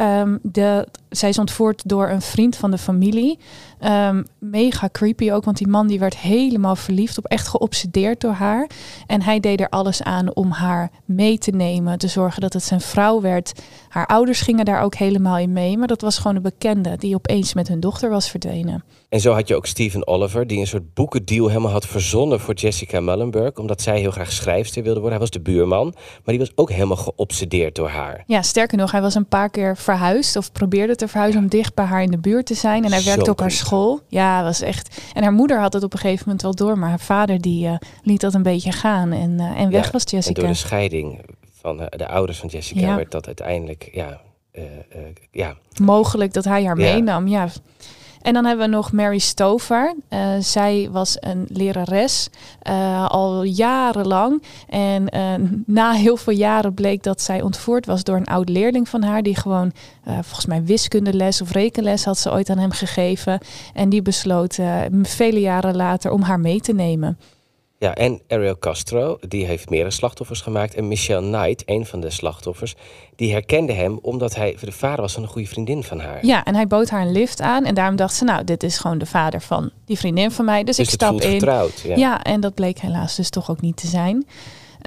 [0.00, 3.38] Um, de, zij is ontvoerd door een vriend van de familie.
[3.84, 8.32] Um, mega creepy ook, want die man die werd helemaal verliefd op, echt geobsedeerd door
[8.32, 8.70] haar.
[9.06, 12.62] En hij deed er alles aan om haar mee te nemen, te zorgen dat het
[12.62, 13.52] zijn vrouw werd.
[13.88, 17.14] Haar ouders gingen daar ook helemaal in mee, maar dat was gewoon een bekende die
[17.14, 18.84] opeens met hun dochter was verdwenen.
[19.08, 22.54] En zo had je ook Stephen Oliver, die een soort boekendeal helemaal had verzonnen voor
[22.54, 25.18] Jessica Mullenberg, omdat zij heel graag schrijfster wilde worden.
[25.18, 28.22] Hij was de buurman, maar die was ook helemaal geobsedeerd door haar.
[28.26, 31.74] Ja, sterker nog, hij was een paar keer verhuisd of probeerde te verhuizen om dicht
[31.74, 32.84] bij haar in de buurt te zijn.
[32.84, 34.00] En hij werkte Zo op haar school.
[34.08, 35.00] Ja, was echt.
[35.12, 37.66] En haar moeder had het op een gegeven moment wel door, maar haar vader die
[37.66, 40.34] uh, liet dat een beetje gaan en, uh, en weg ja, was Jessica.
[40.34, 41.20] En door de scheiding
[41.52, 42.96] van uh, de ouders van Jessica ja.
[42.96, 44.20] werd dat uiteindelijk, ja,
[45.30, 45.56] ja.
[45.80, 47.48] Mogelijk dat hij haar meenam, ja.
[48.26, 49.94] En dan hebben we nog Mary Stover.
[50.10, 52.28] Uh, zij was een lerares
[52.68, 54.42] uh, al jarenlang.
[54.68, 58.88] En uh, na heel veel jaren bleek dat zij ontvoerd was door een oud leerling
[58.88, 59.22] van haar.
[59.22, 59.72] Die gewoon,
[60.04, 63.38] volgens mij wiskundeles of rekenles had ze ooit aan hem gegeven.
[63.74, 64.58] En die besloot
[65.02, 67.18] vele jaren later om haar mee te nemen.
[67.78, 70.74] Ja, en Ariel Castro, die heeft meerdere slachtoffers gemaakt.
[70.74, 72.74] En Michelle Knight, een van de slachtoffers,
[73.16, 76.26] die herkende hem omdat hij de vader was van een goede vriendin van haar.
[76.26, 77.64] Ja, en hij bood haar een lift aan.
[77.64, 80.64] En daarom dacht ze, nou, dit is gewoon de vader van die vriendin van mij.
[80.64, 81.30] Dus, dus ik stap in.
[81.30, 81.96] Vertrouwd, ja.
[81.96, 84.26] ja, en dat bleek helaas dus toch ook niet te zijn.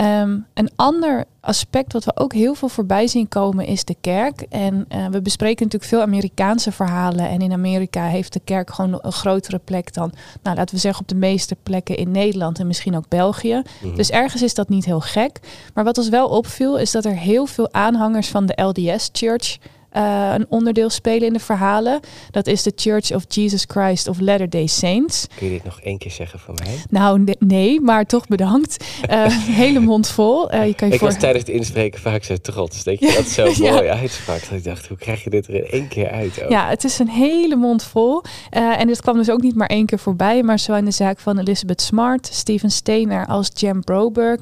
[0.02, 4.42] Um, een ander aspect wat we ook heel veel voorbij zien komen is de kerk.
[4.42, 7.30] En uh, we bespreken natuurlijk veel Amerikaanse verhalen.
[7.30, 10.12] En in Amerika heeft de kerk gewoon een grotere plek dan,
[10.44, 13.56] nou, laten we zeggen, op de meeste plekken in Nederland en misschien ook België.
[13.56, 13.96] Mm -hmm.
[13.96, 15.40] Dus ergens is dat niet heel gek.
[15.74, 19.58] Maar wat ons wel opviel is dat er heel veel aanhangers van de LDS Church
[19.94, 22.00] uh, een onderdeel spelen in de verhalen.
[22.32, 25.28] Dat is de Church of Jesus Christ of Latter-day Saints.
[25.36, 26.76] Kun je dit nog één keer zeggen voor mij?
[26.90, 28.86] Nou, ne nee, maar toch bedankt.
[29.10, 29.26] Uh,
[29.64, 30.54] hele mond vol.
[30.54, 31.10] Uh, je kan je ik voor...
[31.10, 32.84] was tijdens het inspreken vaak zo trots.
[32.84, 33.74] Denk je dat zo ja.
[33.74, 34.40] mooi uitsprak.
[34.40, 36.44] Dat ik dacht, hoe krijg je dit er in één keer uit?
[36.44, 36.50] Ook?
[36.50, 38.24] Ja, het is een hele mond vol.
[38.50, 40.44] en dit kwam dus ook niet maar één keer voorbij.
[40.44, 44.40] Maar zo in de zaak van Elizabeth Smart, Steven Steiner als Jem Broberg...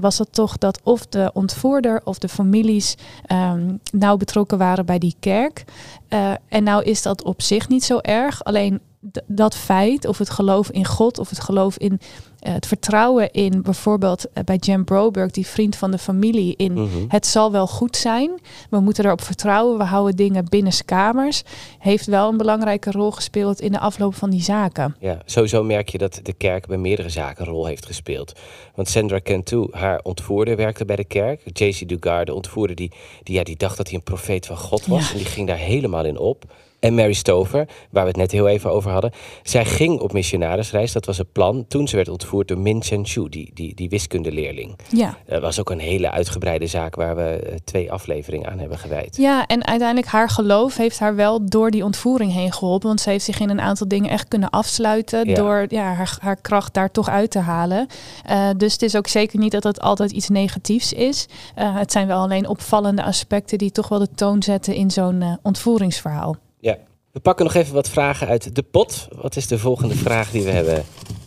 [0.00, 2.94] was het toch dat of de ontvoerder of de families
[3.32, 5.64] um, nauw betrokken waren bij die kerk.
[6.08, 8.44] Uh, en nou is dat op zich niet zo erg.
[8.44, 8.80] Alleen
[9.26, 12.00] dat feit, of het geloof in God, of het geloof in
[12.46, 16.72] uh, het vertrouwen in bijvoorbeeld uh, bij Jem Broberg, die vriend van de familie, in
[16.72, 16.88] Mhm.
[17.08, 18.30] het zal wel goed zijn.
[18.70, 19.78] We moeten erop vertrouwen.
[19.78, 21.42] We houden dingen binnen kamers.
[21.78, 24.96] Heeft wel een belangrijke rol gespeeld in de afloop van die zaken.
[25.00, 28.32] Ja, sowieso merk je dat de kerk bij meerdere zaken een rol heeft gespeeld.
[28.74, 31.40] Want Sandra Cantu, haar ontvoerder, werkte bij de kerk.
[31.52, 34.86] JC Dugard, de ontvoerder, die, die, ja, die dacht dat hij een profeet van God
[34.86, 35.06] was.
[35.06, 35.12] Ja.
[35.12, 36.44] En die ging daar helemaal in op.
[36.80, 39.12] En Mary Stover, waar we het net heel even over hadden.
[39.42, 41.64] Zij ging op missionarisreis, dat was het plan.
[41.68, 44.78] Toen ze werd ontvoerd door Min Chen Chu, die, die, die wiskundeleerling.
[44.88, 45.16] Ja.
[45.26, 49.16] Dat was ook een hele uitgebreide zaak waar we uh, twee afleveringen aan hebben gewijd.
[49.16, 52.88] Ja, en uiteindelijk haar geloof heeft haar wel door die ontvoering heen geholpen.
[52.88, 55.28] Want ze heeft zich in een aantal dingen echt kunnen afsluiten.
[55.28, 55.34] Ja.
[55.34, 57.86] Door ja, haar, haar kracht daar toch uit te halen.
[58.30, 61.26] Uh, dus het is ook zeker niet dat het altijd iets negatiefs is.
[61.58, 65.38] Uh, het zijn wel alleen opvallende aspecten die toch wel de toon zetten in zo'n
[65.42, 66.36] ontvoeringsverhaal.
[66.60, 66.78] Ja,
[67.12, 69.08] we pakken nog even wat vragen uit de pot.
[69.14, 70.84] Wat is de volgende vraag die we hebben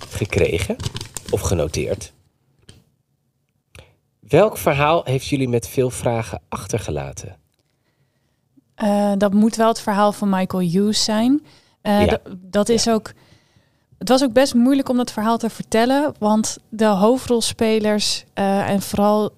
[0.10, 0.76] gekregen?
[1.32, 2.14] of genoteerd.
[4.20, 7.36] Welk verhaal heeft jullie met veel vragen achtergelaten?
[8.84, 11.46] Uh, dat moet wel het verhaal van Michael Hughes zijn.
[11.84, 12.20] Uh, Ja.
[12.38, 13.12] Dat is ook.
[13.98, 18.82] Het was ook best moeilijk om dat verhaal te vertellen, want de hoofdrolspelers uh, en
[18.82, 19.32] vooral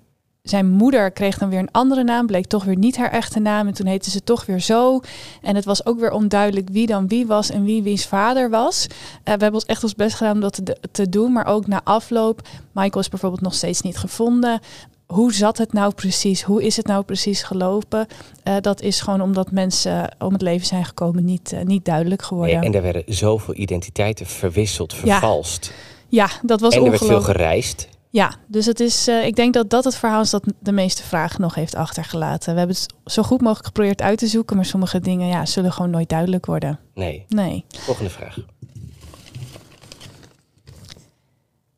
[0.44, 3.68] zijn moeder kreeg dan weer een andere naam, bleek toch weer niet haar echte naam
[3.68, 5.00] en toen heette ze toch weer zo.
[5.42, 8.88] En het was ook weer onduidelijk wie dan wie was en wie wie's vader was.
[8.90, 11.68] Uh, we hebben ons echt ons best gedaan om dat te, te doen, maar ook
[11.68, 12.48] na afloop.
[12.72, 14.60] Michael is bijvoorbeeld nog steeds niet gevonden
[15.06, 16.42] hoe zat het nou precies?
[16.42, 18.08] Hoe is het nou precies gelopen?
[18.44, 22.22] Uh, dat is gewoon omdat mensen om het leven zijn gekomen niet, uh, niet duidelijk
[22.22, 22.60] geworden.
[22.60, 25.74] Nee, en er werden zoveel identiteiten verwisseld, vervalst.
[26.10, 27.88] Ja, ja dat was En er werd veel gereisd.
[28.14, 31.04] Ja, dus het is, uh, ik denk dat dat het verhaal is dat de meeste
[31.04, 32.54] vragen nog heeft achtergelaten.
[32.54, 35.72] We hebben het zo goed mogelijk geprobeerd uit te zoeken, maar sommige dingen ja, zullen
[35.72, 36.80] gewoon nooit duidelijk worden.
[36.94, 37.26] Nee.
[37.28, 37.66] Nee.
[37.68, 38.38] Volgende vraag.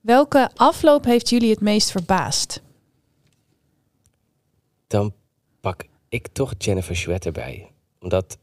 [0.01, 2.61] Welke afloop heeft jullie het meest verbaasd?
[4.87, 5.13] dan
[5.61, 7.71] pak ik toch Jennifer Chouette erbij.
[7.99, 8.37] Omdat,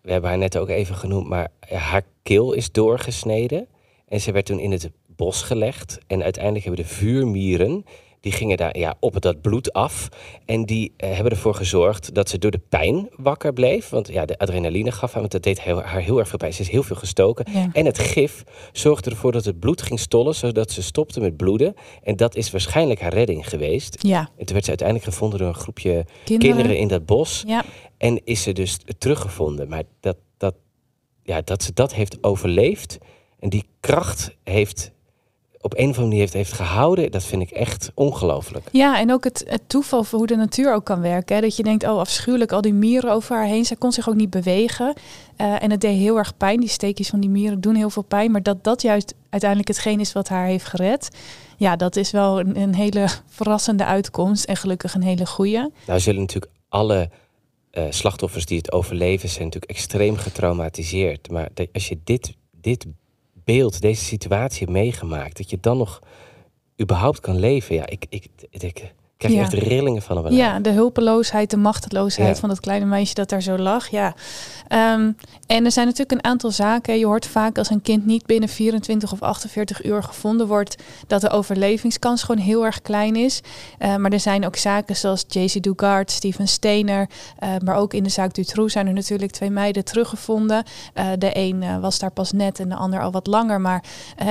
[0.00, 3.68] we hebben haar net ook even genoemd, maar haar keel is doorgesneden.
[4.08, 5.98] En ze werd toen in het bos gelegd.
[6.06, 7.84] En uiteindelijk hebben de vuurmieren,
[8.20, 10.08] die gingen daar ja, op dat bloed af.
[10.44, 13.88] En die uh, hebben ervoor gezorgd dat ze door de pijn wakker bleef.
[13.88, 16.52] Want ja, de adrenaline gaf haar, want dat deed heel, haar heel erg veel pijn.
[16.52, 17.46] Ze is heel veel gestoken.
[17.52, 17.68] Ja.
[17.72, 21.74] En het gif zorgde ervoor dat het bloed ging stollen, zodat ze stopte met bloeden.
[22.02, 24.02] En dat is waarschijnlijk haar redding geweest.
[24.02, 24.20] Ja.
[24.20, 27.44] En toen werd ze uiteindelijk gevonden door een groepje Kinderen, kinderen in dat bos.
[27.46, 27.64] Ja.
[27.96, 29.68] En is ze dus teruggevonden.
[29.68, 30.54] Maar dat, dat,
[31.22, 32.98] ja, dat ze dat heeft overleefd
[33.38, 34.92] en die kracht heeft
[35.72, 38.68] op een of andere manier heeft, heeft gehouden, dat vind ik echt ongelooflijk.
[38.72, 41.36] Ja, en ook het, het toeval voor hoe de natuur ook kan werken.
[41.36, 41.42] Hè?
[41.42, 43.64] Dat je denkt, oh afschuwelijk, al die mieren over haar heen.
[43.64, 44.94] Zij kon zich ook niet bewegen.
[45.40, 46.60] Uh, en het deed heel erg pijn.
[46.60, 48.30] Die steekjes van die mieren doen heel veel pijn.
[48.30, 51.08] Maar dat dat juist uiteindelijk hetgeen is wat haar heeft gered.
[51.56, 54.44] Ja, dat is wel een, een hele verrassende uitkomst.
[54.44, 55.70] En gelukkig een hele goede.
[55.86, 57.10] Nou zullen natuurlijk alle
[57.72, 61.30] uh, slachtoffers die het overleven zijn natuurlijk extreem getraumatiseerd.
[61.30, 62.86] Maar dat, als je dit, dit
[63.48, 66.00] beeld, deze situatie meegemaakt, dat je dan nog
[66.80, 67.74] überhaupt kan leven.
[67.74, 69.40] Ja, ik, ik, ik krijg Ja.
[69.40, 70.32] echt rillingen van.
[70.34, 72.40] Ja, de hulpeloosheid, de machteloosheid Ja.
[72.40, 73.88] van dat kleine meisje dat daar zo lag.
[73.88, 74.14] Ja.
[74.68, 75.12] Ehm,
[75.46, 76.98] en er zijn natuurlijk een aantal zaken.
[76.98, 81.20] Je hoort vaak als een kind niet binnen 24 of 48 uur gevonden wordt, dat
[81.20, 83.40] de overlevingskans gewoon heel erg klein is.
[83.78, 88.02] Eh, maar er zijn ook zaken zoals JC Dugard, Steven Stener, eh, maar ook in
[88.02, 90.62] de zaak Dutroux zijn er natuurlijk twee meiden teruggevonden.
[90.94, 93.60] Eh, de een was daar pas net en de ander al wat langer.
[93.60, 93.82] Maar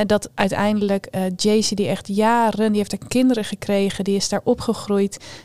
[0.06, 4.76] dat uiteindelijk JC die echt jaren, die heeft er kinderen gekregen, die is daar opgegroeid.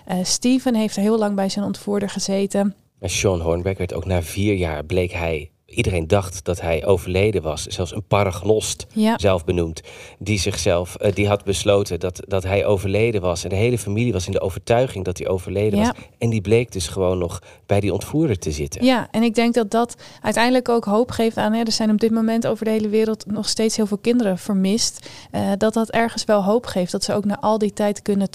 [0.04, 2.74] Eh, Steven heeft heel lang bij zijn ontvoerder gezeten.
[3.00, 5.46] En Sean Hornbeck werd ook na vier jaar bleek hij.
[5.66, 7.66] Iedereen dacht dat hij overleden was.
[7.66, 9.18] Zelfs een paragnost, Ja.
[9.18, 9.80] zelf benoemd.
[10.18, 13.42] Die zichzelf, eh, die had besloten dat, dat hij overleden was.
[13.44, 15.84] En de hele familie was in de overtuiging dat hij overleden Ja.
[15.86, 15.94] was.
[16.18, 18.84] En die bleek dus gewoon nog bij die ontvoerder te zitten.
[18.84, 21.52] Ja, en ik denk dat dat uiteindelijk ook hoop geeft aan.
[21.52, 24.38] Hè, er zijn op dit moment over de hele wereld nog steeds heel veel kinderen
[24.38, 25.08] vermist.
[25.30, 26.92] eh, dat dat ergens wel hoop geeft.
[26.92, 28.30] Dat ze ook na al die tijd kunnen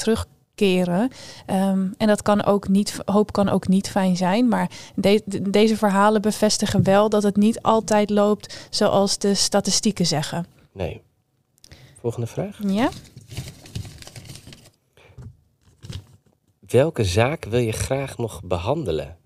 [0.68, 1.10] terugkeren.
[1.46, 4.48] Ehm, en dat kan ook niet, hoop kan ook niet fijn zijn.
[4.48, 10.06] Maar de- de- deze verhalen bevestigen wel dat het niet altijd loopt zoals de statistieken
[10.06, 10.46] zeggen.
[10.72, 11.02] Nee.
[12.00, 12.60] Volgende vraag.
[12.68, 12.90] Ja?
[16.60, 19.18] Welke zaak wil je graag nog behandelen?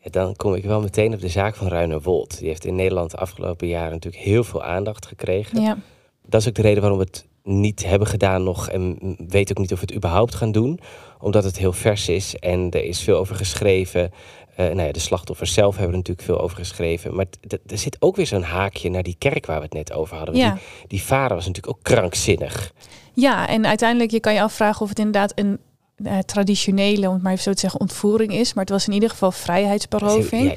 [0.00, 2.38] Ja, dan kom ik wel meteen op de zaak van Ruinerwold.
[2.38, 5.60] Die heeft in Nederland de afgelopen jaren natuurlijk heel veel aandacht gekregen.
[5.62, 5.78] Ja.
[6.26, 8.68] Dat is ook de reden waarom we het niet hebben gedaan nog.
[8.68, 10.80] En weet ook niet of we het überhaupt gaan doen.
[11.20, 14.10] Omdat het heel vers is en er is veel over geschreven.
[14.56, 17.14] Eh nou ja, de slachtoffers zelf hebben er natuurlijk veel over geschreven.
[17.14, 17.26] Maar
[17.66, 20.36] er zit ook weer zo'n haakje naar die kerk waar we het net over hadden.
[20.36, 20.52] Ja.
[20.52, 22.72] Die, die vader was natuurlijk ook krankzinnig.
[23.12, 25.58] Ja, en uiteindelijk je kan je afvragen of het inderdaad een
[26.04, 28.54] eh, traditionele, om het maar even zo te zeggen, ontvoering is.
[28.54, 30.50] Maar het was in ieder geval vrijheidsberoving.
[30.52, 30.56] Ja,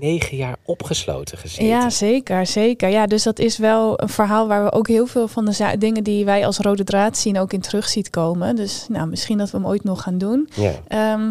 [0.00, 1.66] negen jaar opgesloten gezeten.
[1.66, 2.88] Ja, zeker, zeker.
[2.88, 6.04] Ja, dus dat is wel een verhaal waar we ook heel veel van de dingen
[6.04, 8.56] die wij als rode draad zien ook in terug ziet komen.
[8.56, 10.48] Dus nou, misschien dat we hem ooit nog gaan doen.
[10.54, 10.72] Ja.
[10.88, 11.30] Ehm,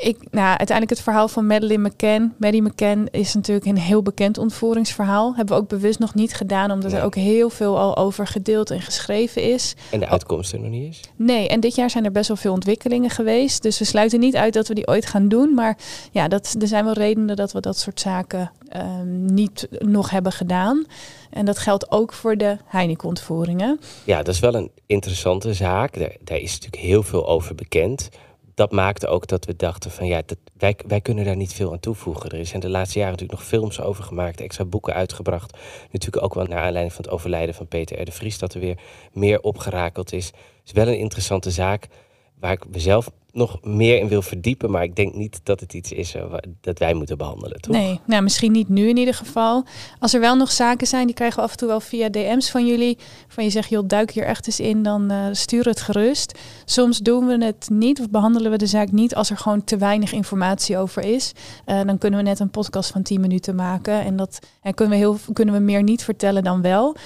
[0.00, 2.34] ik, nou, uiteindelijk het verhaal van Madeleine McCann.
[2.38, 5.34] Maddie McCann is natuurlijk een heel bekend ontvoeringsverhaal.
[5.36, 7.00] Hebben we ook bewust nog niet gedaan, omdat Nee.
[7.00, 9.74] er ook heel veel al over gedeeld en geschreven is.
[9.90, 11.00] En de uitkomst er nog niet is.
[11.16, 13.62] Nee, en dit jaar zijn er best wel veel ontwikkelingen geweest.
[13.62, 15.54] Dus we sluiten niet uit dat we die ooit gaan doen.
[15.54, 15.76] Maar
[16.12, 20.32] ja, dat, er zijn wel redenen dat we dat soort zaken ehm, niet nog hebben
[20.32, 20.84] gedaan.
[21.30, 23.80] En dat geldt ook voor de Heineken-ontvoeringen.
[24.04, 25.98] Ja, dat is wel een interessante zaak.
[25.98, 28.08] Daar, daar is natuurlijk heel veel over bekend.
[28.54, 30.22] Dat maakte ook dat we dachten van ja,
[30.56, 32.30] wij, wij kunnen daar niet veel aan toevoegen.
[32.30, 35.56] Er zijn de laatste jaren natuurlijk nog films over gemaakt, extra boeken uitgebracht.
[35.92, 38.04] Natuurlijk ook wel naar aanleiding van het overlijden van Peter R.
[38.04, 38.78] de Vries, dat er weer
[39.12, 40.26] meer opgerakeld is.
[40.26, 41.88] Het is wel een interessante zaak
[42.34, 44.70] waar ik mezelf nog meer in wil verdiepen.
[44.70, 47.74] Maar ik denk niet dat het iets is uh, dat wij moeten behandelen, toch?
[47.74, 49.64] Nee, nou, misschien niet nu in ieder geval.
[49.98, 52.50] Als er wel nog zaken zijn, die krijgen we af en toe wel via DM's
[52.50, 52.98] van jullie.
[53.28, 56.38] Van je zegt, joh, duik hier echt eens in, dan uh, stuur het gerust.
[56.64, 59.76] Soms doen we het niet of behandelen we de zaak niet als er gewoon te
[59.76, 61.32] weinig informatie over is.
[61.66, 64.00] Uh, dan kunnen we net een podcast van 10 minuten maken.
[64.00, 66.96] En dat en kunnen, we heel, kunnen we meer niet vertellen dan wel.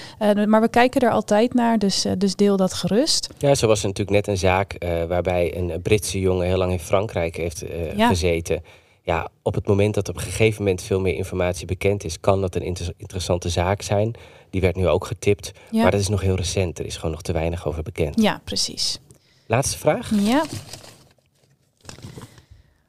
[0.47, 3.29] maar we kijken er altijd naar, dus, dus deel dat gerust.
[3.39, 4.77] Ja, zo was er natuurlijk net een zaak
[5.09, 8.63] waarbij een Britse jongen heel lang in Frankrijk heeft uh, gezeten.
[9.03, 12.41] Ja, op het moment dat op een gegeven moment veel meer informatie bekend is, kan
[12.41, 14.15] dat een inter interessante zaak zijn.
[14.51, 15.83] Die werd nu ook getipt, ja.
[15.83, 16.79] maar dat is nog heel recent.
[16.79, 18.21] Er is gewoon nog te weinig over bekend.
[18.23, 18.99] Ja, precies.
[19.47, 20.11] Laatste vraag.
[20.21, 20.45] Ja.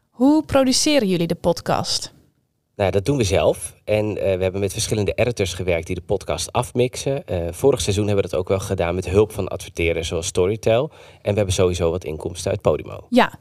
[0.10, 2.14] Hoe produceren jullie de podcast?
[2.76, 3.74] Nou, dat doen we zelf.
[3.84, 7.24] En uh, we hebben met verschillende editors gewerkt die de podcast afmixen.
[7.32, 10.92] Uh, vorig seizoen hebben we dat ook wel gedaan met hulp van adverteren zoals Storytel.
[11.22, 13.08] En we hebben sowieso wat inkomsten uit Podimo.
[13.10, 13.34] Ja,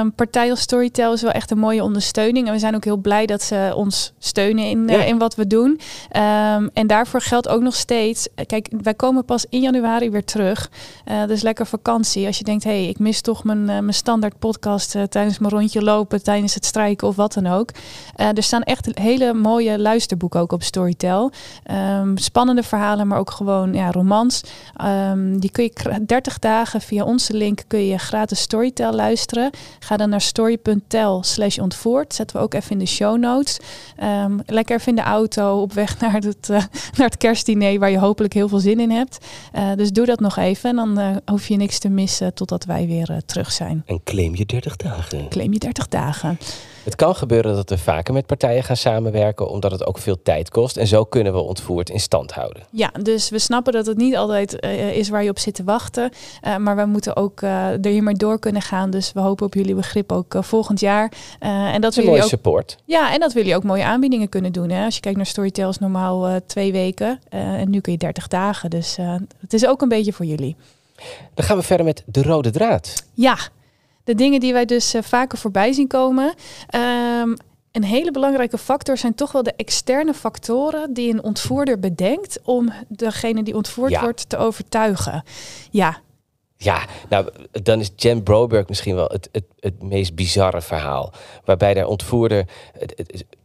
[0.00, 2.46] um, partij als Storytel is wel echt een mooie ondersteuning.
[2.46, 5.46] En we zijn ook heel blij dat ze ons steunen in, uh, in wat we
[5.46, 5.70] doen.
[5.70, 8.28] Um, en daarvoor geldt ook nog steeds...
[8.46, 10.70] Kijk, wij komen pas in januari weer terug.
[11.26, 12.26] dus lekker vakantie.
[12.26, 14.90] Als je denkt, hé, hey, ik mis toch mijn, mijn standaard podcast...
[15.08, 17.70] tijdens mijn rondje lopen, tijdens het strijken of wat dan ook.
[18.16, 21.32] er staan echt hele mooie luisterboek ook op Storytel.
[22.00, 24.42] Um, spannende verhalen, maar ook gewoon ja, romans.
[24.84, 29.50] Um, die kun je 30 dagen via onze link kun je gratis Storytel luisteren.
[29.78, 32.14] Ga dan naar story.tel slash ontvoerd.
[32.14, 33.58] Zetten we ook even in de show notes.
[34.02, 36.56] Um, lekker even in de auto op weg naar het, uh,
[36.96, 39.18] naar het kerstdiner waar je hopelijk heel veel zin in hebt.
[39.54, 42.64] Uh, dus doe dat nog even en dan uh, hoef je niks te missen totdat
[42.64, 43.82] wij weer terug zijn.
[43.86, 45.28] En claim je 30 dagen.
[45.28, 46.38] Claim je 30 dagen.
[46.86, 50.50] Het kan gebeuren dat we vaker met partijen gaan samenwerken, omdat het ook veel tijd
[50.50, 50.76] kost.
[50.76, 52.62] En zo kunnen we ontvoerd in stand houden.
[52.70, 55.64] Ja, dus we snappen dat het niet altijd uh, is waar je op zit te
[55.64, 56.10] wachten.
[56.44, 58.90] Uh, maar we moeten ook uh, er hiermee door kunnen gaan.
[58.90, 61.12] Dus we hopen op jullie begrip ook volgend jaar.
[61.38, 62.76] en dat we jullie ook, support.
[62.84, 64.70] Ja, en dat we jullie ook mooie aanbiedingen kunnen doen.
[64.70, 64.84] Hè?
[64.84, 67.20] Als je kijkt naar Storytel is normaal twee weken.
[67.28, 68.70] en nu kun je 30 dagen.
[68.70, 68.96] Dus
[69.40, 70.56] het is ook een beetje voor jullie.
[71.34, 73.04] Dan gaan we verder met de rode draad.
[73.14, 73.36] Ja,
[74.06, 76.34] de dingen die wij dus uh, vaker voorbij zien komen.
[77.20, 77.36] Um,
[77.72, 82.72] een hele belangrijke factor zijn toch wel de externe factoren die een ontvoerder bedenkt om
[82.88, 84.00] degene die ontvoerd ja.
[84.00, 85.22] wordt te overtuigen.
[85.70, 86.00] Ja,
[86.58, 91.12] ja, nou, dan is Jen Broberg misschien wel het, het, het meest bizarre verhaal.
[91.44, 92.44] Waarbij de ontvoerder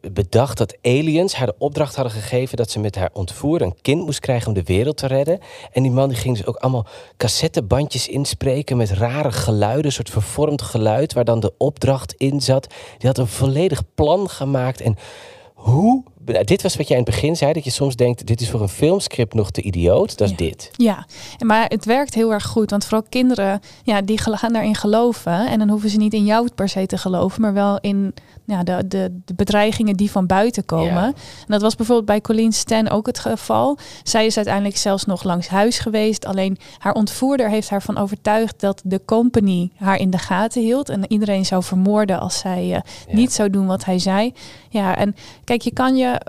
[0.01, 4.05] bedacht dat aliens haar de opdracht hadden gegeven dat ze met haar ontvoerder een kind
[4.05, 5.39] moest krijgen om de wereld te redden.
[5.71, 10.09] En die man die ging dus ook allemaal cassettebandjes inspreken met rare geluiden, een soort
[10.09, 12.67] vervormd geluid waar dan de opdracht in zat.
[12.97, 14.97] Die had een volledig plan gemaakt en
[15.53, 18.49] hoe dit was wat jij in het begin zei, dat je soms denkt, dit is
[18.49, 20.17] voor een filmscript nog te idioot.
[20.17, 20.45] Dat is ja.
[20.45, 20.71] dit.
[20.75, 21.05] Ja,
[21.45, 22.69] maar het werkt heel erg goed.
[22.69, 25.47] Want vooral kinderen, ja, die gaan daarin geloven.
[25.47, 28.13] En dan hoeven ze niet in jou per se te geloven, maar wel in
[28.45, 30.93] ja, de, de, de bedreigingen die van buiten komen.
[30.93, 31.05] Ja.
[31.05, 33.77] En dat was bijvoorbeeld bij Colleen Stan ook het geval.
[34.03, 36.25] Zij is uiteindelijk zelfs nog langs huis geweest.
[36.25, 40.89] Alleen haar ontvoerder heeft haar van overtuigd dat de company haar in de gaten hield.
[40.89, 42.83] En iedereen zou vermoorden als zij uh, ja.
[43.07, 44.33] niet zou doen wat hij zei.
[44.71, 46.21] Ja, en kijk, je kan je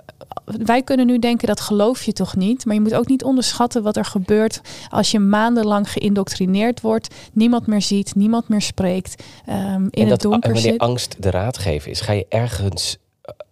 [0.45, 2.65] wij kunnen nu denken dat geloof je toch niet.
[2.65, 7.15] Maar je moet ook niet onderschatten wat er gebeurt als je maandenlang geïndoctrineerd wordt.
[7.33, 9.23] Niemand meer ziet, niemand meer spreekt.
[9.49, 10.81] Um, in en het donker wanneer zit.
[10.81, 12.97] angst de raadgever is, ga je ergens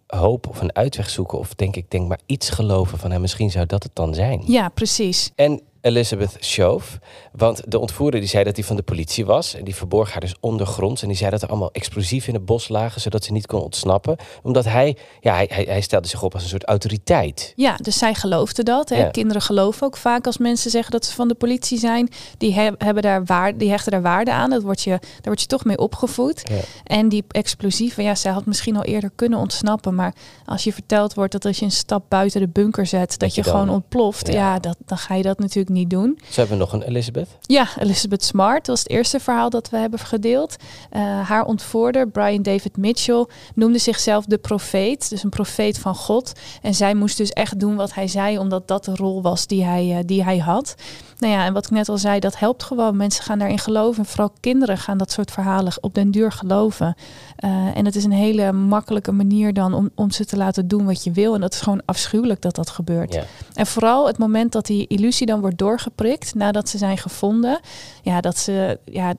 [0.07, 1.39] hoop of een uitweg zoeken.
[1.39, 4.43] Of denk ik, denk maar iets geloven van nou, misschien zou dat het dan zijn.
[4.45, 5.31] Ja, precies.
[5.35, 6.99] En Elizabeth Shove.
[7.31, 9.55] Want de ontvoerder die zei dat hij van de politie was.
[9.55, 11.01] En die verborg haar dus ondergronds.
[11.01, 13.61] En die zei dat er allemaal explosieven in het bos lagen, zodat ze niet kon
[13.61, 14.17] ontsnappen.
[14.43, 17.53] Omdat hij, ja, hij, hij, stelde zich op als een soort autoriteit.
[17.55, 18.89] Ja, dus zij geloofde dat.
[18.89, 18.97] Hè?
[18.97, 19.09] Ja.
[19.09, 22.09] Kinderen geloven ook vaak als mensen zeggen dat ze van de politie zijn.
[22.37, 24.49] Die, he hebben daar waarde, die hechten daar waarde aan.
[24.49, 26.41] Dat word je, daar word je toch mee opgevoed.
[26.49, 26.59] Ja.
[26.83, 29.95] En die explosieven, ja, zij had misschien al eerder kunnen ontsnappen.
[29.95, 30.13] Maar
[30.45, 33.35] als je verteld wordt dat als je een stap buiten de bunker zet, dat, Dat
[33.35, 34.27] je, je dan- gewoon ontploft.
[34.27, 34.33] ja.
[34.33, 36.19] Ja, dat, dan ga je dat natuurlijk niet doen.
[36.29, 37.27] Zo hebben nog een Elizabeth.
[37.41, 40.55] Ja, Elizabeth Smart dat was het eerste verhaal dat we hebben gedeeld.
[40.91, 46.31] Uh, haar ontvoerder, Brian David Mitchell, noemde zichzelf de profeet, dus een profeet van God.
[46.61, 49.63] En zij moest dus echt doen wat hij zei, omdat dat de rol was die
[49.63, 50.75] hij, uh, die hij had.
[51.21, 52.97] Nou ja, en wat ik net al zei, dat helpt gewoon.
[52.97, 54.03] Mensen gaan daarin geloven.
[54.03, 56.95] En vooral kinderen gaan dat soort verhalen op den duur geloven.
[57.39, 60.85] Uh, en het is een hele makkelijke manier dan om, om ze te laten doen
[60.85, 61.33] wat je wil.
[61.35, 63.13] En dat is gewoon afschuwelijk dat dat gebeurt.
[63.13, 63.23] Ja.
[63.53, 67.59] En vooral het moment dat die illusie dan wordt doorgeprikt nadat ze zijn gevonden.
[68.01, 68.79] Ja, dat ze.
[68.85, 69.13] Ja,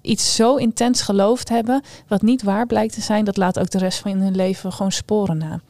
[0.00, 3.78] iets zo intens geloofd hebben, wat niet waar blijkt te zijn, dat laat ook de
[3.78, 5.60] rest van hun leven gewoon sporen na.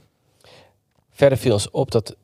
[1.11, 2.16] Verder viel ons op dat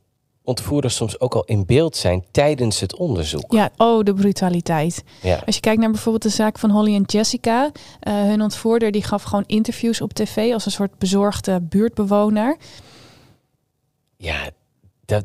[0.42, 3.52] ontvoerders soms ook al in beeld zijn tijdens het onderzoek.
[3.52, 5.04] Ja, oh, de brutaliteit.
[5.22, 5.42] Ja.
[5.46, 7.72] Als je kijkt naar bijvoorbeeld de zaak van Holly en Jessica, uh,
[8.14, 12.56] hun ontvoerder die gaf gewoon interviews op tv als een soort bezorgde buurtbewoner.
[14.16, 14.50] Ja,
[15.04, 15.24] dat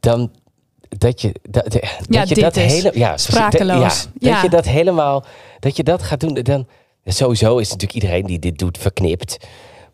[0.00, 0.30] dan
[0.98, 4.08] dat je dat, dat ja, je dat hele ja sprakeloos.
[4.18, 4.32] Ja, Ja.
[4.32, 5.24] dat je dat helemaal
[5.60, 6.66] dat je dat gaat doen dan
[7.04, 9.36] sowieso is natuurlijk iedereen die dit doet verknipt.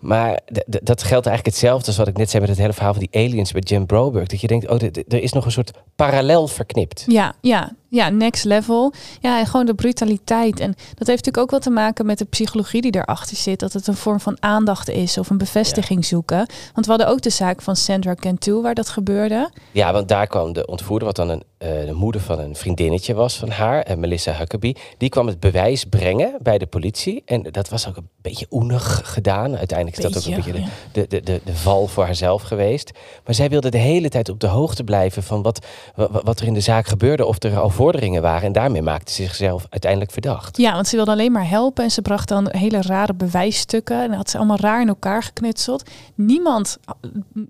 [0.07, 0.39] Maar
[0.83, 3.25] dat geldt eigenlijk hetzelfde als wat ik net zei met het hele verhaal van die
[3.25, 4.27] aliens bij Jim Broberg.
[4.27, 7.05] Dat je denkt, oh, er is nog een soort parallel verknipt.
[7.07, 8.93] Ja, ja, ja, next level.
[9.21, 10.61] Ja, en gewoon de brutaliteit.
[10.61, 13.61] En dat heeft natuurlijk ook wel te maken met de psychologie die erachter zit.
[13.61, 16.49] Dat het een vorm van aandacht is of een bevestiging zoeken.
[16.75, 19.51] Want we hadden ook de zaak van Sandra Cantu waar dat gebeurde.
[19.73, 23.15] Ja, want daar kwam de ontvoerder, wat dan een, eh, de moeder van een vriendinnetje
[23.15, 24.77] was van haar, en Melissa Huckabee.
[24.99, 27.23] Die kwam het bewijs brengen bij de politie.
[27.25, 29.57] En dat was ook een beetje oenig gedaan.
[29.57, 32.91] Uiteindelijk is dat ook een Beetje, de, de, de, de, val voor haarzelf geweest.
[33.25, 36.47] Maar zij wilde de hele tijd op de hoogte blijven van wat, wa- wat er
[36.47, 37.25] in de zaak gebeurde.
[37.27, 38.43] Of er al vorderingen waren.
[38.47, 40.57] En daarmee maakte ze zichzelf uiteindelijk verdacht.
[40.57, 44.03] Ja, want ze wilde alleen maar helpen en ze bracht dan hele rare bewijsstukken.
[44.03, 45.91] En had ze allemaal raar in elkaar geknutseld.
[46.15, 46.79] Niemand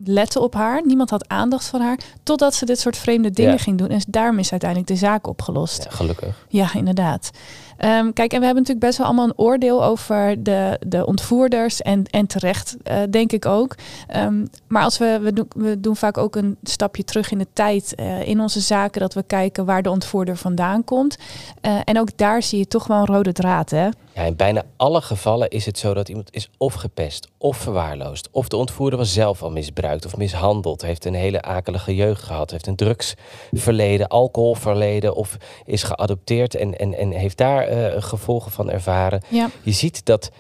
[0.05, 1.99] lette op haar, niemand had aandacht van haar.
[2.23, 3.59] Totdat ze dit soort vreemde dingen Ja.
[3.59, 3.89] ging doen.
[3.89, 5.85] En daarom is uiteindelijk de zaak opgelost.
[5.85, 6.47] Ja, gelukkig.
[6.49, 7.31] Ja, inderdaad.
[7.77, 11.83] Ehm, kijk, en we hebben natuurlijk best wel allemaal een oordeel over de, de ontvoerders.
[11.83, 13.75] En, en terecht, eh, denk ik ook.
[14.07, 17.47] Ehm, maar als we, we, doen, we doen vaak ook een stapje terug in de
[17.53, 19.01] tijd eh, in onze zaken.
[19.01, 21.19] Dat we kijken waar de ontvoerder vandaan komt.
[21.61, 23.89] Eh, en ook daar zie je toch wel een rode draad, hè?
[24.17, 28.29] Ja, in bijna alle gevallen is het zo dat iemand is of gepest of verwaarloosd.
[28.31, 30.83] Of de ontvoerder was zelf al misbruikt of mishandeld.
[30.83, 32.51] Heeft een hele akelige jeugd gehad.
[32.51, 38.71] Heeft een drugsverleden, alcoholverleden of is geadopteerd en, en, en heeft daar eh, gevolgen van
[38.71, 39.23] ervaren.
[39.29, 39.49] Ja.
[39.63, 40.31] Je ziet dat, dat-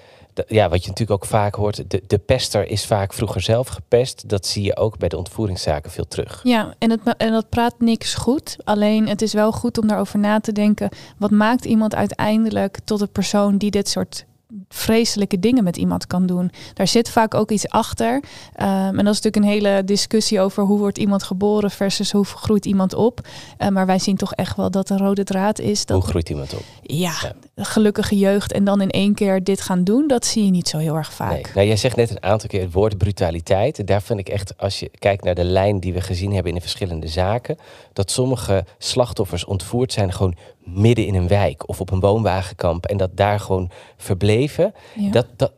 [0.46, 4.28] ja, wat je natuurlijk ook vaak hoort, de, de pester is vaak vroeger zelf gepest.
[4.28, 6.40] Dat zie je ook bij de ontvoeringszaken veel terug.
[6.42, 8.56] Ja, en, het, en dat praat niks goed.
[8.64, 10.88] Alleen het is wel goed om daarover na te denken.
[11.18, 14.24] Wat maakt iemand uiteindelijk tot een persoon die dit soort
[14.68, 16.50] vreselijke dingen met iemand kan doen?
[16.74, 18.22] Daar zit vaak ook iets achter.
[18.52, 22.24] Ehm, en dat is natuurlijk een hele discussie over hoe wordt iemand geboren versus hoe
[22.24, 23.20] groeit iemand op.
[23.58, 25.86] Eh, maar wij zien toch echt wel dat de rode draad is.
[25.86, 26.62] Dat, Hoe groeit iemand op?
[26.82, 27.64] Ja, Ja.
[27.64, 30.78] gelukkige jeugd en dan in één keer dit gaan doen, dat zie je niet zo
[30.78, 31.30] heel erg vaak.
[31.32, 31.44] Nee.
[31.54, 33.86] Nou, jij zegt net een aantal keer het woord brutaliteit.
[33.86, 36.54] Daar vind ik echt, als je kijkt naar de lijn die we gezien hebben in
[36.56, 37.56] de verschillende zaken,
[37.92, 40.34] dat sommige slachtoffers ontvoerd zijn gewoon
[40.66, 44.74] midden in een wijk of op een woonwagenkamp en dat daar gewoon verbleven.
[44.94, 45.10] Ja.
[45.10, 45.52] Dat, dat,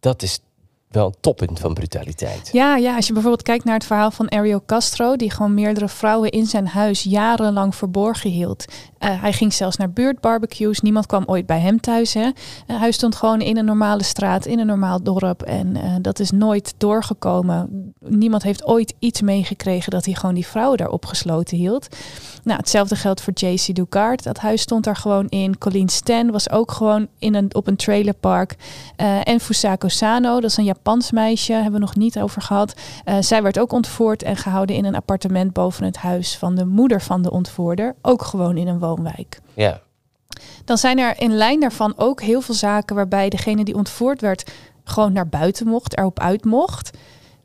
[0.00, 0.40] dat is
[0.92, 2.48] wel een toppunt van brutaliteit.
[2.52, 5.88] Ja, ja, als je bijvoorbeeld kijkt naar het verhaal van Ariel Castro, die gewoon meerdere
[5.88, 8.64] vrouwen in zijn huis jarenlang verborgen hield.
[8.98, 10.80] Eh, hij ging zelfs naar buurtbarbecues.
[10.80, 12.14] Niemand kwam ooit bij hem thuis.
[12.14, 12.30] Hè.
[12.66, 15.42] Eh, hij stond gewoon in een normale straat, in een normaal dorp.
[15.42, 17.92] En eh, dat is nooit doorgekomen.
[17.98, 21.96] Niemand heeft ooit iets meegekregen dat hij gewoon die vrouwen daar opgesloten hield.
[22.44, 24.22] Nou, hetzelfde geldt voor JC Ducard.
[24.22, 25.58] Dat huis stond daar gewoon in.
[25.58, 28.56] Colleen Stan was ook gewoon in een, op een trailerpark.
[28.96, 32.74] Eh, en Fusako Sano, dat is een Japans meisje, hebben we nog niet over gehad.
[33.04, 36.64] Eh, zij werd ook ontvoerd en gehouden in een appartement boven het huis van de
[36.64, 37.94] moeder van de ontvoerder.
[38.02, 39.40] Ook gewoon in een woonwijk.
[39.54, 39.80] Ja,
[40.64, 44.50] Dan zijn er in lijn daarvan ook heel veel zaken waarbij degene die ontvoerd werd
[44.84, 46.90] gewoon naar buiten mocht, erop uit mocht.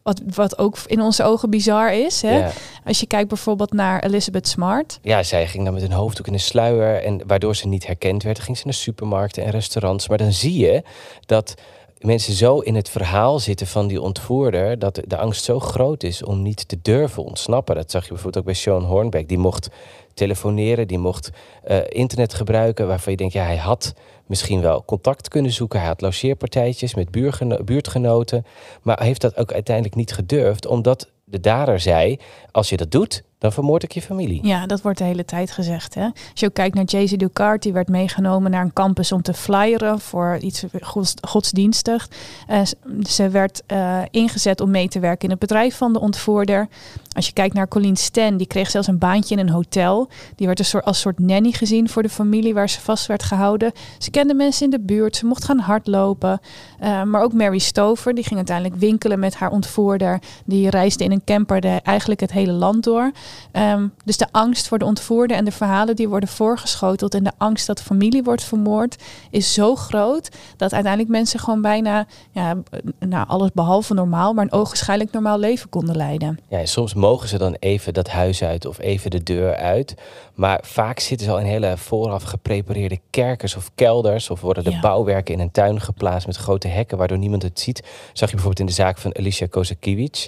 [0.08, 2.22] Wat, wat ook in onze ogen bizar is.
[2.22, 2.38] Hè?
[2.38, 2.52] ja.
[2.86, 5.00] Als je kijkt bijvoorbeeld naar Elizabeth Smart.
[5.02, 8.24] ja, zij ging dan met een hoofddoek in een sluier en waardoor ze niet herkend
[8.24, 10.08] werd, ging ze naar supermarkten en restaurants.
[10.08, 10.84] Maar dan zie je
[11.26, 11.54] dat
[12.00, 16.24] mensen zo in het verhaal zitten van die ontvoerder, dat de, angst zo groot is
[16.24, 17.76] om niet te durven ontsnappen.
[17.76, 19.28] Dat zag je bijvoorbeeld ook bij Sean Hornbeck.
[19.28, 19.70] Die mocht
[20.14, 21.30] telefoneren, die mocht
[21.64, 23.94] eh, internet gebruiken, waarvan je denkt, ja, hij had
[24.26, 25.80] misschien wel contact kunnen zoeken.
[25.80, 27.12] Hij had logeerpartijtjes met
[27.66, 28.46] buurtgenoten,
[28.82, 32.20] maar heeft dat ook uiteindelijk niet gedurfd, omdat de dader zei,
[32.52, 34.48] als je dat doet, dan vermoord ik je familie.
[34.48, 35.94] Ja, dat wordt de hele tijd gezegd.
[35.94, 36.04] Hè?
[36.04, 37.16] Als je ook kijkt naar Jay-Z
[37.60, 42.10] die werd meegenomen naar een campus om te flyeren voor iets gods- godsdienstig.
[42.48, 42.62] Eh,
[43.10, 46.68] ze werd eh, ingezet om mee te werken in het bedrijf van de ontvoerder.
[47.12, 50.10] Als je kijkt naar Colleen Stan, die kreeg zelfs een baantje in een hotel.
[50.36, 53.24] Die werd een soort, als soort nanny gezien voor de familie waar ze vast werd
[53.24, 53.72] gehouden.
[53.98, 56.40] Ze kende mensen in de buurt, ze mocht gaan hardlopen.
[56.80, 60.20] Eh, maar ook Mary Stover, die ging uiteindelijk winkelen met haar ontvoerder.
[60.46, 63.12] Die reisde in een camper de, eigenlijk het hele land door.
[63.52, 67.32] Ehm, dus de angst voor de ontvoerder en de verhalen die worden voorgeschoteld en de
[67.38, 68.96] angst dat familie wordt vermoord
[69.30, 72.56] is zo groot dat uiteindelijk mensen gewoon bijna ja,
[73.00, 76.40] nou, alles behalve normaal, maar een ogenschijnlijk normaal leven konden leiden.
[76.48, 79.96] Ja, en soms mogen ze dan even dat huis uit of even de deur uit.
[80.34, 84.30] Maar vaak zitten ze al in hele vooraf geprepareerde kerkers of kelders.
[84.30, 84.80] Of worden de Ja.
[84.80, 87.84] bouwwerken in een tuin geplaatst met grote hekken waardoor niemand het ziet.
[88.14, 90.28] Zag je bijvoorbeeld in de zaak van Alicia Kozakiewicz.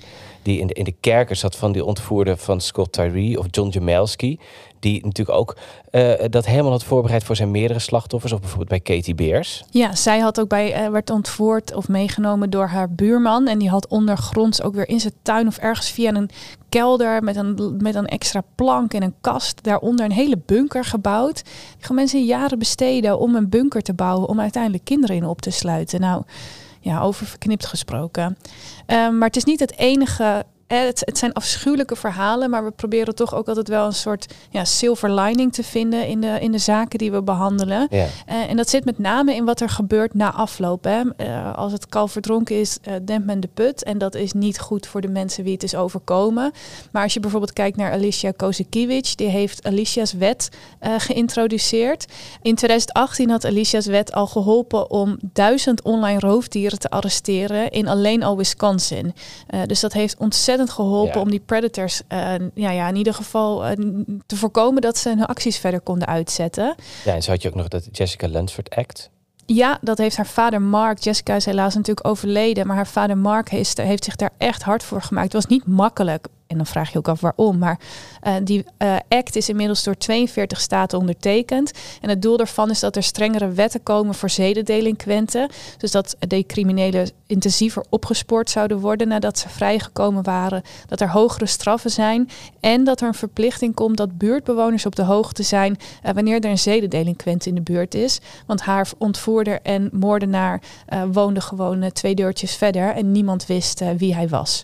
[0.49, 3.69] Die in de, in de kerker zat van die ontvoerde van Scott Tyree of John
[3.69, 4.39] Jamelski.
[4.79, 5.57] Die natuurlijk ook
[5.91, 8.33] eh, dat helemaal had voorbereid voor zijn meerdere slachtoffers.
[8.33, 9.63] Of bijvoorbeeld bij Katie Beers.
[9.69, 13.47] Ja, zij had ook bij, eh, werd ontvoerd of meegenomen door haar buurman.
[13.47, 16.29] En die had ondergronds ook weer in zijn tuin of ergens via een
[16.69, 19.63] kelder met een, met een extra plank en een kast.
[19.63, 21.43] Daaronder een hele bunker gebouwd.
[21.43, 24.29] Die gaan mensen jaren besteden om een bunker te bouwen.
[24.29, 26.01] Om uiteindelijk kinderen in op te sluiten.
[26.01, 26.23] Nou,
[26.89, 28.37] ja, over verknipt gesproken.
[28.85, 30.45] Eh, maar het is niet het enige.
[30.69, 34.33] Eh, Het, het zijn afschuwelijke verhalen, maar we proberen toch ook altijd wel een soort
[34.49, 37.87] ja, silver lining te vinden in de, in de zaken die we behandelen.
[37.89, 38.05] Ja.
[38.25, 40.83] Eh, en dat zit met name in wat er gebeurt na afloop.
[40.83, 41.01] Hè.
[41.17, 43.83] Eh, als het kalf verdronken is, dempt men de put.
[43.83, 46.51] En dat is niet goed voor de mensen wie het is overkomen.
[46.91, 50.49] Maar als je bijvoorbeeld kijkt naar Alicia Kozakiewicz, die heeft Alicia's wet
[50.79, 52.05] geïntroduceerd.
[52.41, 58.23] In 2018 had Alicia's wet al geholpen om duizend online roofdieren te arresteren in alleen
[58.23, 59.13] al Wisconsin.
[59.65, 61.21] Dus dat heeft ontzettend geholpen Ja.
[61.21, 63.77] om die predators eh, ja, ja, in ieder geval eh,
[64.25, 66.75] te voorkomen dat ze hun acties verder konden uitzetten.
[67.05, 69.09] ja, en zo had je ook nog dat Jessica Lunsford Act.
[69.45, 70.99] Ja, dat heeft haar vader Mark.
[70.99, 72.67] Jessica is helaas natuurlijk overleden.
[72.67, 75.25] Maar haar vader Mark heeft, heeft zich daar echt hard voor gemaakt.
[75.33, 76.27] Het was niet makkelijk.
[76.49, 77.57] En dan vraag je ook af waarom.
[77.57, 77.79] Maar
[78.21, 81.71] eh, die eh, act is inmiddels door 42 staten ondertekend.
[82.01, 85.49] En het doel daarvan is dat er strengere wetten komen voor zedendelinquenten.
[85.77, 90.61] Dus dat de criminelen intensiever opgespoord zouden worden nadat ze vrijgekomen waren.
[90.87, 92.29] Dat er hogere straffen zijn.
[92.59, 96.49] En dat er een verplichting komt dat buurtbewoners op de hoogte zijn eh, wanneer er
[96.49, 98.19] een zedendelinquent in de buurt is.
[98.45, 100.61] Want haar ontvoerder en moordenaar
[101.11, 104.63] woonden gewoon twee deurtjes verder en niemand wist wie hij was.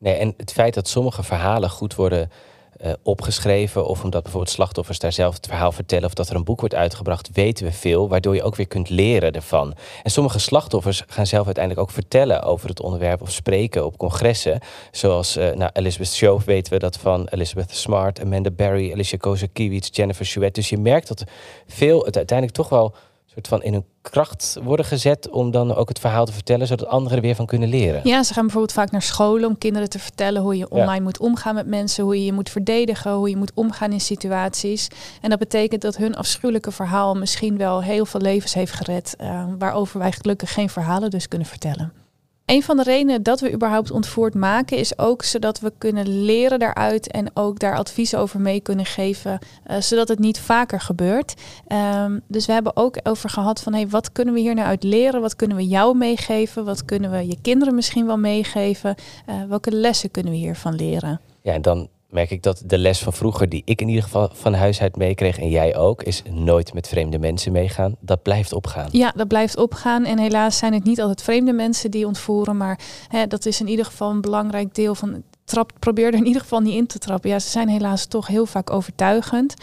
[0.00, 2.30] Nee, en het feit dat sommige verhalen goed worden
[2.76, 6.44] eh, opgeschreven, of omdat bijvoorbeeld slachtoffers daar zelf het verhaal vertellen, of dat er een
[6.44, 9.74] boek wordt uitgebracht, weten we veel, waardoor je ook weer kunt leren ervan.
[10.02, 14.60] En sommige slachtoffers gaan zelf uiteindelijk ook vertellen over het onderwerp of spreken op congressen.
[14.90, 19.88] Zoals eh nou, Elizabeth Shove weten we dat van, Elizabeth Smart, Amanda Barry, Alicia Kozakiewicz,
[19.92, 20.54] Jennifer Chouet.
[20.54, 21.24] Dus je merkt dat
[21.66, 22.94] veel het uiteindelijk toch wel
[23.26, 26.88] soort van in hun kracht worden gezet om dan ook het verhaal te vertellen, zodat
[26.88, 28.00] anderen er weer van kunnen leren.
[28.04, 31.18] Ja, ze gaan bijvoorbeeld vaak naar scholen om kinderen te vertellen hoe je online moet
[31.18, 34.88] omgaan met mensen, hoe je je moet verdedigen, hoe je moet omgaan in situaties.
[35.20, 39.44] En dat betekent dat hun afschuwelijke verhaal misschien wel heel veel levens heeft gered, eh,
[39.58, 41.99] waarover wij gelukkig geen verhalen dus kunnen vertellen.
[42.50, 46.58] Een van de redenen dat we überhaupt ontvoerd maken is ook zodat we kunnen leren
[46.58, 51.34] daaruit en ook daar advies over mee kunnen geven, eh, zodat het niet vaker gebeurt.
[51.66, 54.82] Ehm, dus we hebben ook over gehad van hey, wat kunnen we hier nou uit
[54.82, 55.20] leren?
[55.20, 56.64] Wat kunnen we jou meegeven?
[56.64, 58.94] Wat kunnen we je kinderen misschien wel meegeven?
[59.26, 61.20] Eh, welke lessen kunnen we hiervan leren?
[61.42, 64.30] Ja, en dan merk ik dat de les van vroeger, die ik in ieder geval
[64.32, 67.96] van huis uit meekreeg en jij ook, is nooit met vreemde mensen meegaan.
[68.00, 68.88] Dat blijft opgaan.
[68.92, 70.04] Ja, dat blijft opgaan.
[70.04, 72.56] En helaas zijn het niet altijd vreemde mensen die ontvoeren.
[72.56, 75.22] Maar hè, dat is in ieder geval een belangrijk deel van.
[75.44, 77.30] Trap, probeer er in ieder geval niet in te trappen.
[77.30, 79.54] Ja, ze zijn helaas toch heel vaak overtuigend.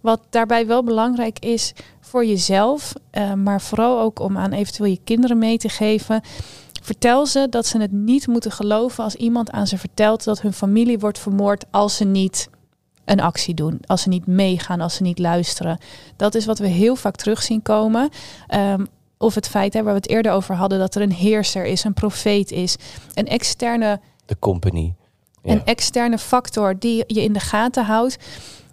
[0.00, 5.00] Wat daarbij wel belangrijk is voor jezelf, eh, maar vooral ook om aan eventueel je
[5.04, 6.22] kinderen mee te geven.
[6.88, 10.52] Vertel ze dat ze het niet moeten geloven als iemand aan ze vertelt dat hun
[10.52, 12.48] familie wordt vermoord als ze niet
[13.04, 15.78] een actie doen, als ze niet meegaan, als ze niet luisteren.
[16.16, 18.08] Dat is wat we heel vaak terug zien komen.
[18.46, 18.84] Ehm,
[19.18, 21.84] of het feit hè, waar we het eerder over hadden, dat er een heerser is,
[21.84, 22.76] een profeet is,
[23.14, 24.94] een externe, De company.
[25.42, 25.52] Ja.
[25.52, 28.16] een externe factor die je in de gaten houdt.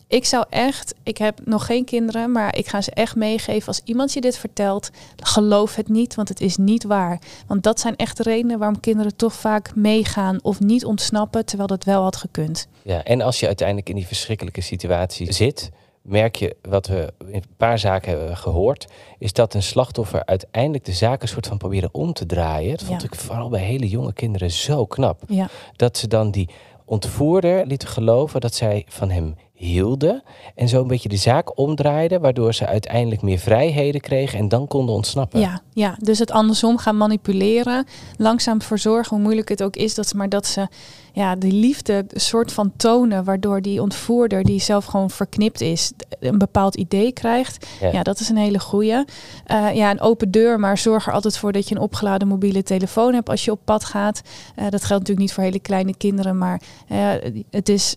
[0.07, 3.67] Ik zou echt, ik heb nog geen kinderen, maar ik ga ze echt meegeven.
[3.67, 7.19] Als iemand je dit vertelt, geloof het niet, want het is niet waar.
[7.47, 11.67] Want dat zijn echt de redenen waarom kinderen toch vaak meegaan of niet ontsnappen, terwijl
[11.67, 12.67] dat wel had gekund.
[12.81, 17.33] Ja, en als je uiteindelijk in die verschrikkelijke situatie zit, merk je wat we in
[17.33, 18.87] een paar zaken hebben gehoord,
[19.19, 22.71] is dat een slachtoffer uiteindelijk de zaken soort van proberen om te draaien.
[22.77, 23.07] Dat vond Ja.
[23.07, 25.21] ik vooral bij hele jonge kinderen zo knap.
[25.27, 25.49] Ja.
[25.75, 26.49] Dat ze dan die
[26.85, 30.23] ontvoerder lieten geloven dat zij van hem hielden
[30.55, 34.67] en zo een beetje de zaak omdraaiden, waardoor ze uiteindelijk meer vrijheden kregen en dan
[34.67, 35.39] konden ontsnappen.
[35.39, 37.85] Ja, ja, dus het andersom gaan manipuleren.
[38.17, 39.95] Langzaam verzorgen, hoe moeilijk het ook is.
[39.95, 40.67] Dat ze, maar dat ze
[41.13, 43.23] ja, die liefde soort van tonen.
[43.23, 47.67] Waardoor die ontvoerder, die zelf gewoon verknipt is, een bepaald idee krijgt.
[47.81, 47.91] Ja.
[47.91, 49.03] Ja, dat is een hele goeie.
[49.45, 52.63] Eh, ja, een open deur, maar zorg er altijd voor dat je een opgeladen mobiele
[52.63, 54.21] telefoon hebt als je op pad gaat.
[54.55, 57.09] Eh, dat geldt natuurlijk niet voor hele kleine kinderen, maar eh,
[57.49, 57.95] het is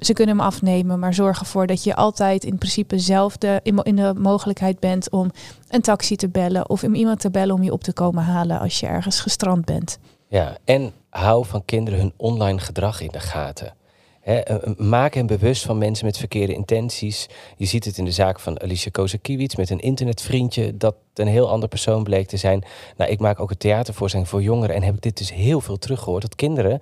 [0.00, 3.96] ze kunnen hem afnemen, maar zorg ervoor dat je altijd in principe zelf de, in,
[3.96, 5.30] de mogelijkheid bent om
[5.68, 8.60] een taxi te bellen of om iemand te bellen om je op te komen halen
[8.60, 9.98] als je ergens gestrand bent.
[10.28, 13.74] Ja, en hou van kinderen hun online gedrag in de gaten.
[14.20, 14.42] He,
[14.76, 17.28] maak hen bewust van mensen met verkeerde intenties.
[17.56, 21.50] Je ziet het in de zaak van Alicia Kozakiewicz met een internetvriendje dat een heel
[21.50, 22.64] ander persoon bleek te zijn.
[22.96, 25.78] Nou, ik maak ook een theatervoorstelling voor jongeren en heb ik dit dus heel veel
[25.78, 26.22] teruggehoord.
[26.22, 26.80] Dat kinderen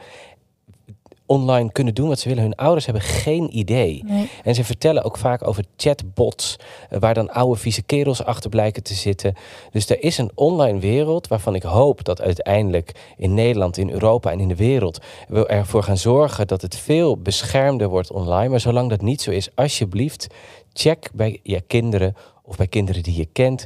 [1.29, 2.43] online kunnen doen wat ze willen.
[2.43, 4.05] Hun ouders hebben geen idee.
[4.45, 6.57] En ze vertellen ook vaak over chatbots,
[6.91, 9.35] eh, waar dan oude vieze kerels achter blijken te zitten.
[9.71, 14.31] Dus er is een online wereld waarvan ik hoop dat uiteindelijk in Nederland, in Europa
[14.31, 14.99] en in de wereld
[15.29, 18.49] we ervoor gaan zorgen dat het veel beschermder wordt online.
[18.49, 20.27] Maar zolang dat niet zo is, alsjeblieft,
[20.73, 23.65] check bij je kinderen of bij kinderen die je kent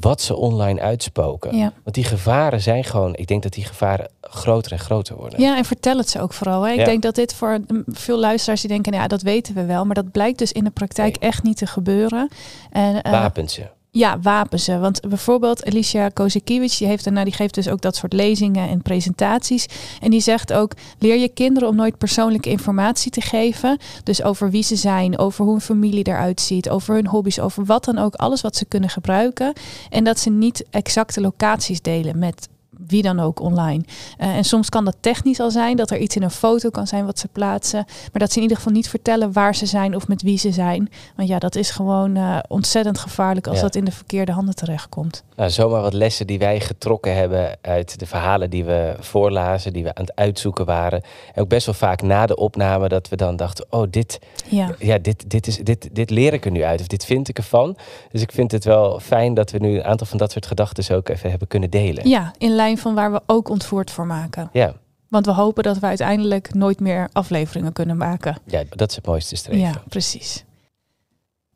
[0.00, 1.58] wat ze online uitspoken.
[1.58, 5.40] Want die gevaren zijn gewoon, ik denk dat die gevaren groter en groter worden.
[5.40, 6.62] Ja, en vertel het ze ook vooral.
[6.62, 6.72] Hè.
[6.72, 9.84] Ik denk dat dit voor veel luisteraars die denken, nou ja, dat weten we wel,
[9.84, 12.28] maar dat blijkt dus in de praktijk echt niet te gebeuren.
[12.70, 13.60] En, uh, Wapens,
[13.96, 14.80] ja, wapensen.
[14.80, 18.82] Want bijvoorbeeld Alicia Kozekiewicz, die, heeft, nou, die geeft dus ook dat soort lezingen en
[18.82, 19.66] presentaties.
[20.00, 23.78] En die zegt ook, leer je kinderen om nooit persoonlijke informatie te geven.
[24.02, 27.64] Dus over wie ze zijn, over hoe hun familie eruit ziet, over hun hobby's, over
[27.64, 28.14] wat dan ook.
[28.14, 29.52] Alles wat ze kunnen gebruiken.
[29.90, 32.48] En dat ze niet exacte locaties delen met
[32.86, 33.84] wie dan ook online.
[34.18, 36.86] Uh, en soms kan dat technisch al zijn, dat er iets in een foto kan
[36.86, 37.84] zijn wat ze plaatsen.
[37.86, 40.52] Maar dat ze in ieder geval niet vertellen waar ze zijn of met wie ze
[40.52, 40.90] zijn.
[41.16, 45.24] Want ja, dat is gewoon uh, ontzettend gevaarlijk als dat in de verkeerde handen terechtkomt.
[45.36, 49.82] Nou, zomaar wat lessen die wij getrokken hebben uit de verhalen die we voorlazen, die
[49.82, 51.02] we aan het uitzoeken waren.
[51.34, 54.74] En ook best wel vaak na de opname dat we dan dachten, oh dit, ja.
[54.78, 57.36] Ja, dit, dit, is, dit, dit leer ik er nu uit of dit vind ik
[57.36, 57.76] ervan.
[58.10, 60.96] Dus ik vind het wel fijn dat we nu een aantal van dat soort gedachten
[60.96, 62.08] ook even hebben kunnen delen.
[62.08, 64.48] Ja, in lijn van waar we ook ontvoerd voor maken.
[64.52, 64.74] Ja.
[65.08, 68.36] Want we hopen dat we uiteindelijk nooit meer afleveringen kunnen maken.
[68.44, 69.60] Ja, dat is het mooiste streven.
[69.60, 70.44] Ja, precies.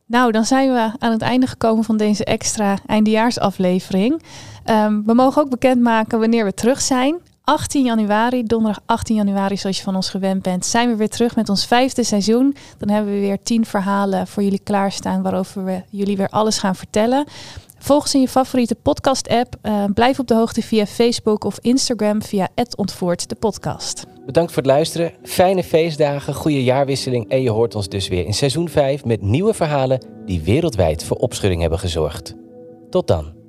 [0.06, 4.22] Nou, dan zijn we aan het einde gekomen van deze extra eindejaarsaflevering.
[4.64, 7.20] Um, we mogen ook bekendmaken wanneer we terug zijn.
[7.44, 11.36] 18 januari, donderdag 18 januari, zoals je van ons gewend bent, zijn we weer terug
[11.36, 12.56] met ons vijfde seizoen.
[12.78, 16.76] Dan hebben we weer tien verhalen voor jullie klaarstaan waarover we jullie weer alles gaan
[16.76, 17.26] vertellen.
[17.82, 19.54] Volg ons in je favoriete podcast-app.
[19.62, 24.06] Uh, blijf op de hoogte via Facebook of Instagram via Ontvoert de podcast.
[24.26, 25.12] Bedankt voor het luisteren.
[25.22, 29.54] Fijne feestdagen, goede jaarwisseling en je hoort ons dus weer in seizoen 5 met nieuwe
[29.54, 32.34] verhalen die wereldwijd voor opschudding hebben gezorgd.
[32.90, 33.39] Tot dan.